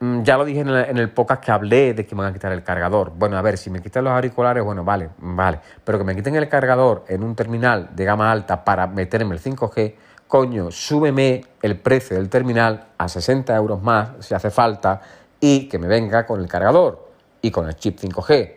Mm, 0.00 0.22
ya 0.22 0.36
lo 0.36 0.44
dije 0.44 0.60
en 0.60 0.68
el, 0.68 0.98
en 0.98 1.10
podcast 1.10 1.42
que 1.42 1.52
hablé 1.52 1.94
de 1.94 2.04
que 2.04 2.14
me 2.14 2.22
van 2.22 2.30
a 2.30 2.32
quitar 2.32 2.52
el 2.52 2.62
cargador. 2.62 3.12
Bueno, 3.16 3.36
a 3.36 3.42
ver, 3.42 3.56
si 3.56 3.70
me 3.70 3.80
quitan 3.80 4.04
los 4.04 4.12
auriculares, 4.12 4.62
bueno, 4.64 4.84
vale, 4.84 5.10
vale. 5.18 5.60
Pero 5.84 5.98
que 5.98 6.04
me 6.04 6.14
quiten 6.16 6.34
el 6.36 6.48
cargador 6.48 7.04
en 7.08 7.22
un 7.22 7.34
terminal 7.34 7.90
de 7.94 8.04
gama 8.04 8.30
alta 8.30 8.64
para 8.64 8.86
meterme 8.86 9.34
el 9.34 9.40
5G, 9.40 9.94
coño, 10.26 10.70
súbeme 10.70 11.44
el 11.62 11.78
precio 11.78 12.16
del 12.16 12.28
terminal 12.28 12.86
a 12.98 13.08
60 13.08 13.54
euros 13.54 13.82
más, 13.82 14.10
si 14.20 14.34
hace 14.34 14.50
falta, 14.50 15.00
y 15.40 15.68
que 15.68 15.78
me 15.78 15.86
venga 15.86 16.26
con 16.26 16.40
el 16.40 16.48
cargador 16.48 17.08
y 17.40 17.50
con 17.50 17.68
el 17.68 17.76
chip 17.76 18.00
5G. 18.00 18.54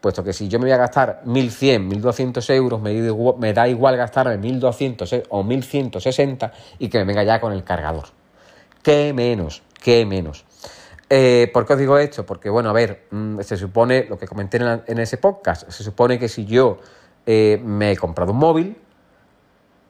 Puesto 0.00 0.24
que 0.24 0.32
si 0.32 0.48
yo 0.48 0.58
me 0.58 0.64
voy 0.64 0.72
a 0.72 0.78
gastar 0.78 1.22
1.100, 1.26 2.00
1.200 2.00 2.54
euros, 2.54 2.80
me, 2.80 3.52
da 3.52 3.68
igual 3.68 3.96
gastarme 3.96 4.38
1.200 4.38 5.26
o 5.28 5.44
1.160 5.44 6.50
y 6.78 6.88
que 6.88 6.98
me 6.98 7.04
venga 7.04 7.22
ya 7.22 7.38
con 7.38 7.52
el 7.52 7.62
cargador. 7.62 8.08
¿Qué 8.82 9.12
menos? 9.12 9.62
¿Qué 9.80 10.04
menos? 10.04 10.44
Eh, 11.08 11.50
¿Por 11.52 11.66
qué 11.66 11.72
os 11.72 11.78
digo 11.78 11.98
esto? 11.98 12.24
Porque, 12.24 12.50
bueno, 12.50 12.70
a 12.70 12.72
ver, 12.72 13.06
mm, 13.10 13.40
se 13.40 13.56
supone, 13.56 14.06
lo 14.08 14.18
que 14.18 14.26
comenté 14.26 14.58
en, 14.58 14.98
ese 14.98 15.16
podcast, 15.16 15.68
se 15.68 15.82
supone 15.82 16.18
que 16.18 16.28
si 16.28 16.44
yo 16.44 16.78
eh, 17.26 17.60
me 17.64 17.92
he 17.92 17.96
comprado 17.96 18.32
un 18.32 18.38
móvil, 18.38 18.76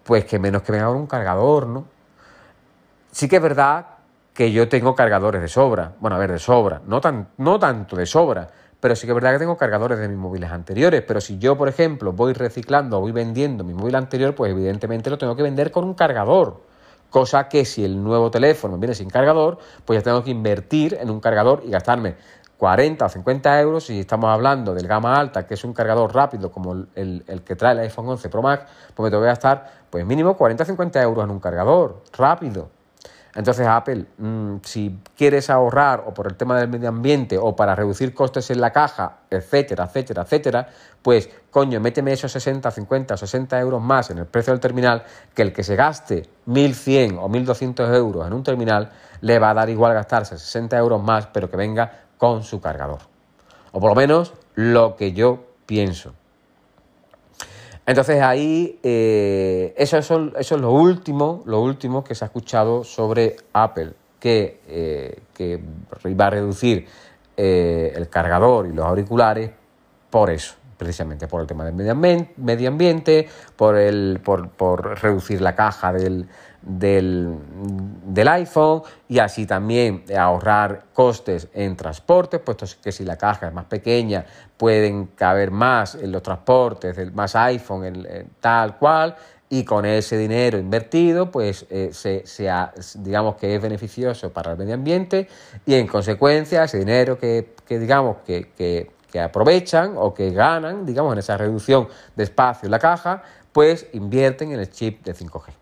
pues 0.05 0.25
que 0.25 0.39
menos 0.39 0.63
que 0.63 0.73
me 0.73 0.79
haga 0.79 0.91
un 0.91 1.07
cargador, 1.07 1.67
¿no? 1.67 1.85
Sí 3.13 3.29
que 3.29 3.37
es 3.37 3.43
verdad 3.43 3.87
que 4.33 4.53
yo 4.53 4.69
tengo 4.69 4.95
cargadores 4.95 5.43
de 5.43 5.49
sobra, 5.49 5.93
bueno, 6.01 6.17
a 6.17 6.19
ver, 6.19 6.33
de 6.33 6.39
sobra, 6.39 6.81
no, 6.87 7.01
tan, 7.01 7.29
no 7.37 7.59
tanto 7.59 7.97
de 7.97 8.07
sobra, 8.07 8.49
pero 8.81 8.97
sí 8.97 9.07
que 9.07 9.11
es 9.11 9.15
verdad 9.15 9.33
que 9.33 9.41
tengo 9.41 9.57
cargadores 9.59 9.99
de 9.99 10.09
mis 10.09 10.17
móviles 10.17 10.51
anteriores. 10.51 11.03
Pero 11.07 11.21
si 11.21 11.39
yo, 11.39 11.59
por 11.59 11.69
ejemplo, 11.69 12.13
voy 12.13 12.33
reciclando 12.33 12.97
o 12.97 13.01
voy 13.01 13.13
vendiendo 13.13 13.63
mi 13.63 13.75
móvil 13.75 13.95
anterior, 13.95 14.35
pues 14.35 14.53
evidentemente 14.53 15.11
lo 15.11 15.19
tengo 15.19 15.37
que 15.37 15.43
vender 15.43 15.71
con 15.71 15.85
un 15.85 15.95
cargador. 15.95 16.63
Cosa 17.11 17.49
que 17.49 17.65
si 17.65 17.85
el 17.85 18.03
nuevo 18.03 18.31
teléfono 18.31 18.79
viene 18.79 18.95
sin 18.95 19.11
cargador, 19.11 19.59
pues 19.85 19.99
ya 19.99 20.05
tengo 20.05 20.23
que 20.23 20.31
invertir 20.31 20.97
en 21.01 21.11
un 21.11 21.21
cargador 21.21 21.63
y 21.67 21.71
gastarme 21.71 22.15
40 22.57 23.07
o 23.07 23.09
50 23.09 23.61
euros, 23.61 23.85
si 23.85 24.01
estamos 24.01 24.29
hablando 24.31 24.75
del 24.75 24.87
gama 24.87 25.15
alta, 25.15 25.47
que 25.47 25.55
es 25.55 25.65
un 25.65 25.73
cargador 25.73 26.15
rápido 26.15 26.53
como 26.53 26.75
el, 26.95 27.43
que 27.45 27.57
trae 27.57 27.73
el 27.73 27.81
iPhone 27.81 28.07
11 28.11 28.29
Pro 28.29 28.43
Max, 28.43 28.65
pues 28.95 29.05
me 29.05 29.11
tengo 29.11 29.23
que 29.23 29.29
gastar 29.29 29.87
pues 29.89 30.05
mínimo 30.05 30.37
40 30.37 30.63
o 30.63 30.67
50 30.67 31.03
euros 31.03 31.25
en 31.25 31.31
un 31.31 31.41
cargador 31.41 32.03
rápido. 32.13 32.69
Entonces 33.41 33.67
Apple, 33.67 34.05
mm, 34.19 34.57
si 34.63 34.99
quieres 35.17 35.49
ahorrar 35.49 36.05
o 36.07 36.13
por 36.13 36.27
el 36.27 36.37
tema 36.37 36.59
del 36.61 36.69
medio 36.69 36.91
ambiente 36.91 37.39
o 37.39 37.57
para 37.57 37.75
reducir 37.75 38.13
costes 38.13 38.51
en 38.51 38.61
la 38.61 38.71
caja, 38.71 39.21
etcétera, 39.31 39.85
etcétera, 39.85 40.23
etcétera, 40.25 40.69
pues 41.01 41.31
coño, 41.51 41.81
méteme 41.81 42.13
esos 42.13 42.31
60, 42.33 42.71
50 42.71 43.15
o 43.15 43.17
60 43.17 43.59
euros 43.59 43.81
más 43.81 44.11
en 44.11 44.19
el 44.19 44.27
precio 44.27 44.53
del 44.53 44.61
terminal 44.61 45.05
que 45.35 45.41
el 45.41 45.55
que 45.55 45.63
se 45.63 45.75
gaste 45.75 46.29
1.100 46.49 47.19
o 47.19 47.31
1.200 47.31 47.95
euros 47.95 48.27
en 48.27 48.35
un 48.35 48.43
terminal 48.43 48.91
le 49.23 49.39
va 49.39 49.51
a 49.51 49.55
dar 49.55 49.71
igual 49.71 49.95
gastarse 49.95 50.37
60 50.37 50.77
euros 50.77 51.03
más, 51.03 51.27
pero 51.29 51.49
que 51.49 51.57
venga 51.57 51.91
con 52.19 52.43
su 52.43 52.61
cargador. 52.61 52.99
O 53.73 53.81
por 53.81 53.89
lo 53.89 53.95
menos 53.95 54.35
lo 54.55 54.97
que 54.97 55.15
yo 55.15 55.47
pienso. 55.65 56.13
Entonces 57.91 58.23
ahí 58.23 58.79
eh, 58.85 59.75
eso, 59.77 59.99
es 60.39 60.51
lo 60.53 60.71
último, 60.71 61.43
lo 61.45 61.61
último 61.61 62.05
que 62.05 62.15
se 62.15 62.25
ha 62.25 62.27
escuchado 62.27 62.85
sobre 62.85 63.35
Apple, 63.53 63.95
que, 64.21 64.61
eh, 64.69 65.19
que 65.35 65.61
va 66.15 66.27
a 66.27 66.31
reducir 66.31 66.87
eh, 67.37 67.93
el 67.97 68.09
cargador 68.09 68.69
y 68.69 68.73
los 68.73 68.87
auriculares 68.87 69.51
por 70.09 70.31
eso, 70.31 70.55
precisamente 70.79 71.27
por 71.27 71.41
el 71.41 71.49
tema 71.49 71.65
del 71.65 71.75
medio 72.37 72.69
ambiente, 72.69 73.29
por, 73.57 73.77
el, 73.77 74.21
por, 74.23 74.51
por 74.51 75.03
reducir 75.03 75.41
la 75.41 75.57
caja 75.57 75.93
del, 75.93 76.29
del, 76.63 77.37
del, 78.05 78.29
iPhone 78.29 78.83
y 79.09 79.19
así 79.19 79.47
también 79.47 80.05
ahorrar 80.17 80.85
costes 80.93 81.49
en 81.55 81.77
transporte, 81.77 82.39
puesto 82.39 82.67
que 82.83 82.93
si 82.93 83.05
la 83.05 83.17
caja 83.17 83.49
es 83.49 83.55
más 83.55 83.65
pequeña 83.65 84.25
pueden 84.57 85.07
caber 85.07 85.51
más 85.51 85.95
en 85.95 86.13
los 86.13 86.23
transportes, 86.23 87.15
más 87.15 87.35
iPhone, 87.35 88.05
tal 88.41 88.77
cual, 88.77 89.17
y 89.49 89.65
con 89.65 89.85
ese 89.85 90.17
dinero 90.17 90.59
invertido, 90.59 91.31
pues 91.31 91.67
eh, 91.71 91.91
se, 91.93 92.25
digamos 93.01 93.35
que 93.35 93.55
es 93.55 93.61
beneficioso 93.61 94.33
para 94.33 94.53
el 94.53 94.59
medio 94.59 94.75
ambiente 94.75 95.29
y 95.67 95.75
en 95.75 95.89
consecuencia 95.89 96.65
ese 96.65 96.79
dinero 96.79 97.19
que, 97.19 97.55
digamos 97.69 98.19
que, 98.25 98.51
que 99.11 99.21
aprovechan 99.21 99.95
o 99.97 100.15
que 100.15 100.31
ganan, 100.31 100.87
digamos, 100.87 101.13
en 101.15 101.19
esa 101.19 101.37
reducción 101.37 101.89
de 102.15 102.25
espacio 102.25 102.67
en 102.67 102.71
la 102.71 102.79
caja, 102.79 103.23
pues 103.53 103.87
invierten 103.93 104.53
en 104.53 104.61
el 104.61 104.71
chip 104.71 105.05
de 105.05 105.15
5G. 105.15 105.60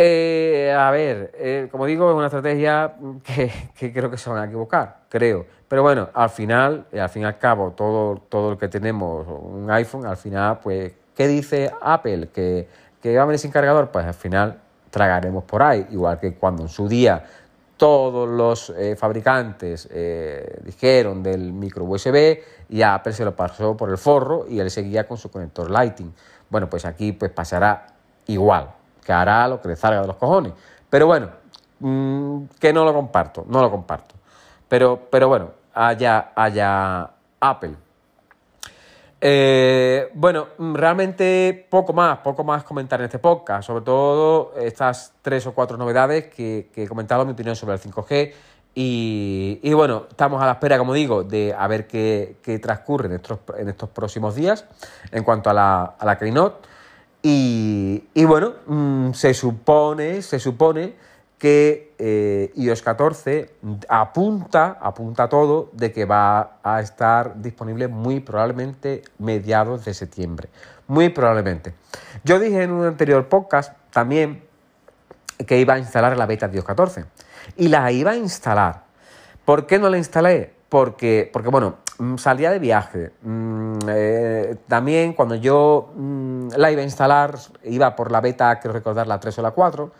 Eh, 0.00 0.72
a 0.72 0.92
ver, 0.92 1.32
eh, 1.34 1.66
como 1.72 1.84
digo, 1.84 2.08
es 2.08 2.14
una 2.14 2.26
estrategia 2.26 2.94
que, 3.24 3.92
creo 3.92 4.08
que 4.08 4.16
se 4.16 4.30
van 4.30 4.38
a 4.38 4.44
equivocar, 4.44 4.98
creo. 5.08 5.44
Pero 5.66 5.82
bueno, 5.82 6.08
al 6.14 6.30
final, 6.30 6.86
eh, 6.92 7.00
al 7.00 7.08
fin 7.08 7.22
y 7.22 7.24
al 7.24 7.36
cabo, 7.36 7.72
todo, 7.72 8.22
todo 8.28 8.52
lo 8.52 8.58
que 8.58 8.68
tenemos, 8.68 9.26
un 9.26 9.68
iPhone, 9.72 10.06
al 10.06 10.16
final, 10.16 10.60
pues, 10.62 10.92
¿qué 11.16 11.26
dice 11.26 11.72
Apple? 11.82 12.28
¿Que, 12.32 12.68
que 13.02 13.16
va 13.16 13.24
a 13.24 13.26
venir 13.26 13.40
sin 13.40 13.50
cargador? 13.50 13.90
Pues 13.90 14.06
al 14.06 14.14
final 14.14 14.60
tragaremos 14.88 15.42
por 15.42 15.64
ahí, 15.64 15.84
igual 15.90 16.20
que 16.20 16.32
cuando 16.36 16.62
en 16.62 16.68
su 16.68 16.88
día 16.88 17.24
todos 17.76 18.28
los 18.28 18.72
fabricantes 18.96 19.88
dijeron 20.62 21.22
del 21.22 21.52
micro 21.52 21.84
USB 21.84 22.38
y 22.68 22.82
Apple 22.82 23.12
se 23.12 23.24
lo 23.24 23.34
pasó 23.34 23.76
por 23.76 23.90
el 23.90 23.98
forro 23.98 24.46
y 24.48 24.60
él 24.60 24.70
seguía 24.70 25.08
con 25.08 25.16
su 25.16 25.28
conector 25.28 25.70
Lighting. 25.70 26.12
Bueno, 26.50 26.68
pues 26.70 26.84
aquí 26.84 27.12
pues 27.12 27.30
pasará 27.30 27.86
igual 28.26 28.77
que 29.08 29.12
hará 29.14 29.48
lo 29.48 29.58
que 29.58 29.68
le 29.68 29.76
salga 29.76 30.02
de 30.02 30.06
los 30.06 30.16
cojones. 30.16 30.52
Pero 30.90 31.06
bueno, 31.06 31.30
mm, 31.80 32.42
que 32.60 32.74
no 32.74 32.84
lo 32.84 32.92
comparto, 32.92 33.46
no 33.48 33.62
lo 33.62 33.70
comparto. 33.70 34.14
Pero, 34.68 35.08
pero 35.10 35.28
bueno, 35.28 35.48
haya, 35.72 36.32
haya 36.34 37.08
Apple. 37.40 37.74
Eh, 39.18 40.10
bueno, 40.12 40.48
realmente 40.58 41.66
poco 41.70 41.94
más, 41.94 42.18
poco 42.18 42.44
más 42.44 42.64
comentar 42.64 43.00
en 43.00 43.06
este 43.06 43.18
podcast, 43.18 43.66
sobre 43.66 43.82
todo 43.82 44.52
estas 44.58 45.14
tres 45.22 45.46
o 45.46 45.54
cuatro 45.54 45.78
novedades 45.78 46.26
que, 46.26 46.68
he 46.76 46.86
comentado, 46.86 47.24
mi 47.24 47.32
opinión 47.32 47.56
sobre 47.56 47.76
el 47.76 47.80
5G. 47.80 48.34
Y, 48.74 49.72
bueno, 49.72 50.04
estamos 50.10 50.42
a 50.42 50.44
la 50.44 50.52
espera, 50.52 50.76
como 50.76 50.92
digo, 50.92 51.24
de 51.24 51.54
a 51.58 51.66
ver 51.66 51.86
qué, 51.86 52.60
transcurre 52.62 53.06
en 53.06 53.14
estos, 53.14 53.38
en 53.56 53.70
estos 53.70 53.88
próximos 53.88 54.34
días 54.34 54.66
en 55.10 55.24
cuanto 55.24 55.48
a 55.48 55.54
la, 55.54 55.94
a 55.98 56.04
la 56.04 56.18
Keynote. 56.18 56.68
Y, 57.22 58.04
bueno, 58.24 58.54
mm, 58.66 59.12
se 59.12 59.34
supone, 59.34 60.22
se 60.22 60.38
supone 60.38 60.94
que 61.38 61.94
eh, 61.98 62.52
iOS 62.56 62.82
14 62.82 63.54
apunta, 63.88 64.78
apunta 64.80 65.28
todo 65.28 65.70
de 65.72 65.92
que 65.92 66.04
va 66.04 66.58
a 66.62 66.80
estar 66.80 67.40
disponible 67.40 67.88
muy 67.88 68.20
probablemente 68.20 69.02
mediados 69.18 69.84
de 69.84 69.94
septiembre. 69.94 70.48
Muy 70.86 71.10
probablemente. 71.10 71.74
Yo 72.24 72.38
dije 72.38 72.62
en 72.62 72.72
un 72.72 72.86
anterior 72.86 73.28
podcast 73.28 73.76
también 73.90 74.42
que 75.46 75.58
iba 75.58 75.74
a 75.74 75.78
instalar 75.78 76.16
la 76.16 76.26
beta 76.26 76.48
de 76.48 76.56
iOS 76.56 76.64
14. 76.64 77.04
Y 77.56 77.68
la 77.68 77.90
iba 77.92 78.12
a 78.12 78.16
instalar. 78.16 78.84
¿Por 79.44 79.66
qué 79.66 79.78
no 79.78 79.88
la 79.88 79.98
instalé? 79.98 80.52
Porque, 80.68 81.30
porque 81.32 81.48
bueno, 81.48 81.76
salía 82.16 82.50
de 82.50 82.58
viaje. 82.58 83.12
Mm, 83.22 83.78
eh, 83.88 84.56
también 84.68 85.12
cuando 85.12 85.34
yo 85.34 85.92
mm, 85.96 86.48
la 86.56 86.70
iba 86.70 86.82
a 86.82 86.84
instalar, 86.84 87.36
iba 87.64 87.96
por 87.96 88.12
la 88.12 88.20
beta, 88.20 88.58
quiero 88.60 88.72
recordar, 88.72 89.06
la 89.06 89.20
3 89.20 89.38
o 89.38 89.42
la 89.42 89.50
4. 89.50 89.92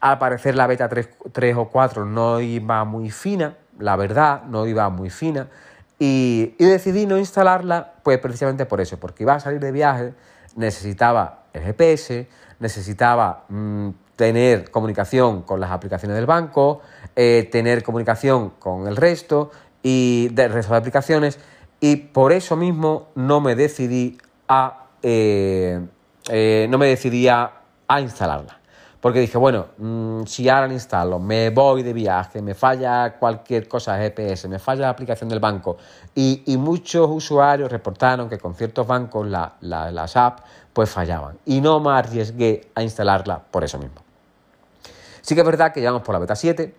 Al 0.00 0.18
parecer 0.18 0.54
la 0.54 0.66
beta 0.66 0.88
3, 0.88 1.08
3 1.32 1.56
o 1.56 1.68
4 1.68 2.04
no 2.04 2.40
iba 2.40 2.84
muy 2.84 3.10
fina, 3.10 3.56
la 3.78 3.96
verdad, 3.96 4.42
no 4.44 4.66
iba 4.66 4.88
muy 4.88 5.10
fina. 5.10 5.48
Y, 5.98 6.54
y, 6.58 6.64
decidí 6.64 7.06
no 7.06 7.18
instalarla, 7.18 7.94
pues 8.02 8.18
precisamente 8.18 8.66
por 8.66 8.80
eso, 8.80 8.98
porque 8.98 9.22
iba 9.22 9.34
a 9.34 9.40
salir 9.40 9.60
de 9.60 9.70
viaje, 9.70 10.12
necesitaba 10.56 11.44
el 11.52 11.62
GPS, 11.62 12.28
necesitaba 12.58 13.44
tener 14.16 14.70
comunicación 14.70 15.42
con 15.42 15.60
las 15.60 15.70
aplicaciones 15.70 16.16
del 16.16 16.26
banco, 16.26 16.80
eh, 17.16 17.48
tener 17.50 17.82
comunicación 17.82 18.50
con 18.58 18.86
el 18.86 18.96
resto 18.96 19.50
y 19.84 20.28
del 20.28 20.50
resto 20.50 20.72
de 20.72 20.78
aplicaciones 20.78 21.38
y 21.78 21.96
por 21.96 22.32
eso 22.32 22.56
mismo 22.56 23.08
no 23.14 23.40
me 23.40 23.54
decidí 23.54 24.16
a 24.48 24.86
eh, 25.02 25.78
eh, 26.30 26.66
no 26.70 26.78
me 26.78 26.86
decidí 26.86 27.28
a, 27.28 27.60
instalarla. 28.00 28.58
Porque 29.00 29.20
dije 29.20 29.36
bueno 29.36 29.66
mm, 29.76 30.22
si 30.24 30.48
ahora 30.48 30.66
la 30.66 30.72
instalo 30.72 31.18
me 31.18 31.50
voy 31.50 31.82
de 31.82 31.92
viaje 31.92 32.40
me 32.40 32.54
falla 32.54 33.18
cualquier 33.18 33.68
cosa 33.68 33.98
GPS 33.98 34.48
me 34.48 34.58
falla 34.58 34.82
la 34.82 34.88
aplicación 34.88 35.28
del 35.28 35.38
banco 35.38 35.76
y, 36.14 36.42
muchos 36.58 37.08
usuarios 37.10 37.70
reportaron 37.70 38.30
que 38.30 38.38
con 38.38 38.54
ciertos 38.54 38.86
bancos 38.86 39.28
las 39.28 40.16
apps 40.16 40.42
pues 40.72 40.88
fallaban. 40.88 41.38
Y 41.44 41.60
no 41.60 41.78
me 41.78 41.90
arriesgué 41.90 42.68
a 42.74 42.82
instalarla 42.82 43.38
por 43.38 43.62
eso 43.62 43.78
mismo. 43.78 44.00
Sí 45.20 45.34
que 45.34 45.42
es 45.42 45.46
verdad 45.46 45.72
que 45.72 45.80
llevamos 45.80 46.02
por 46.02 46.14
la 46.14 46.18
beta 46.18 46.34
7 46.34 46.74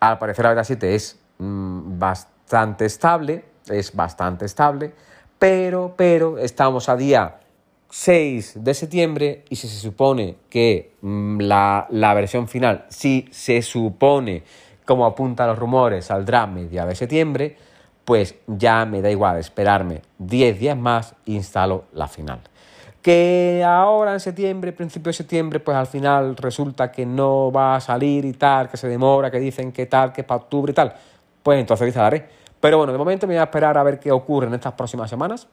al 0.00 0.18
parecer 0.18 0.44
la 0.44 0.50
beta 0.50 0.64
7 0.64 0.94
es 0.94 1.18
mm, 1.38 1.98
bastante 1.98 2.35
bastante 2.46 2.84
estable, 2.84 3.44
es 3.68 3.92
bastante 3.92 4.44
estable, 4.44 4.92
pero, 5.36 5.94
pero 5.96 6.38
estamos 6.38 6.88
a 6.88 6.96
día 6.96 7.40
6 7.90 8.62
de 8.62 8.72
septiembre 8.72 9.44
y 9.48 9.56
si 9.56 9.66
se 9.66 9.80
supone 9.80 10.36
que 10.48 10.92
mm, 11.00 11.40
la, 11.40 11.88
la, 11.90 12.14
versión 12.14 12.46
final, 12.46 12.86
si 12.88 13.26
se 13.32 13.62
supone, 13.62 14.44
como 14.84 15.06
apuntan 15.06 15.48
los 15.48 15.58
rumores, 15.58 16.04
saldrá 16.04 16.42
a 16.42 16.46
media 16.46 16.86
de 16.86 16.94
septiembre, 16.94 17.56
pues 18.04 18.36
ya 18.46 18.86
me 18.86 19.02
da 19.02 19.10
igual 19.10 19.38
esperarme 19.38 20.02
10 20.18 20.60
días 20.60 20.78
más 20.78 21.16
instalo 21.24 21.86
la 21.94 22.06
final. 22.06 22.38
Que 23.02 23.64
ahora 23.66 24.12
en 24.12 24.20
septiembre, 24.20 24.72
principio 24.72 25.10
de 25.10 25.14
septiembre, 25.14 25.58
pues 25.58 25.76
al 25.76 25.88
final 25.88 26.36
resulta 26.36 26.92
que 26.92 27.06
no 27.06 27.50
va 27.50 27.74
a 27.74 27.80
salir 27.80 28.24
y 28.24 28.34
tal, 28.34 28.68
que 28.68 28.76
se 28.76 28.86
demora, 28.86 29.32
que 29.32 29.40
dicen 29.40 29.72
que 29.72 29.86
tal, 29.86 30.12
que 30.12 30.22
para 30.22 30.42
octubre 30.42 30.70
y 30.70 30.74
tal 30.74 30.94
pues 31.46 31.60
entonces 31.60 31.86
instalaré. 31.86 32.26
Pero 32.58 32.78
bueno, 32.78 32.92
de 32.92 32.98
momento 32.98 33.24
me 33.28 33.34
voy 33.34 33.38
a 33.38 33.44
esperar 33.44 33.78
a 33.78 33.82
ver 33.84 34.00
qué 34.00 34.10
ocurre 34.10 34.48
en 34.48 34.54
estas 34.54 34.72
próximas 34.72 35.08
semanas. 35.08 35.46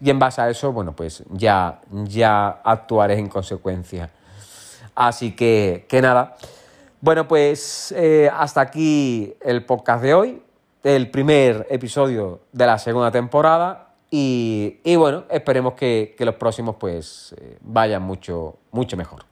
Y 0.00 0.08
en 0.08 0.20
base 0.20 0.40
a 0.40 0.48
eso, 0.48 0.72
bueno, 0.72 0.94
pues 0.94 1.24
ya, 1.30 1.80
ya 1.90 2.60
actuaré 2.62 3.18
en 3.18 3.28
consecuencia. 3.28 4.12
Así 4.94 5.34
que, 5.34 5.86
que 5.88 6.00
nada. 6.00 6.36
Bueno, 7.00 7.26
pues 7.26 7.92
eh, 7.96 8.30
hasta 8.32 8.60
aquí 8.60 9.34
el 9.40 9.66
podcast 9.66 10.00
de 10.00 10.14
hoy, 10.14 10.42
el 10.84 11.10
primer 11.10 11.66
episodio 11.70 12.42
de 12.52 12.64
la 12.64 12.78
segunda 12.78 13.10
temporada. 13.10 13.88
Y, 14.12 14.94
bueno, 14.94 15.24
esperemos 15.28 15.74
que, 15.74 16.14
los 16.20 16.36
próximos 16.36 16.76
pues 16.78 17.34
eh, 17.36 17.58
vayan 17.62 18.02
mucho, 18.02 18.58
mucho 18.70 18.96
mejor. 18.96 19.24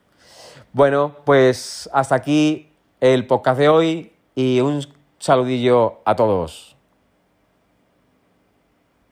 Bueno, 0.73 1.15
pues 1.23 1.89
hasta 1.93 2.15
aquí 2.15 2.69
el 2.99 3.25
podcast 3.27 3.59
de 3.59 3.69
hoy 3.69 4.11
y 4.35 4.59
un 4.59 4.85
saludillo 5.23 6.01
a 6.03 6.17
todos. 6.17 6.72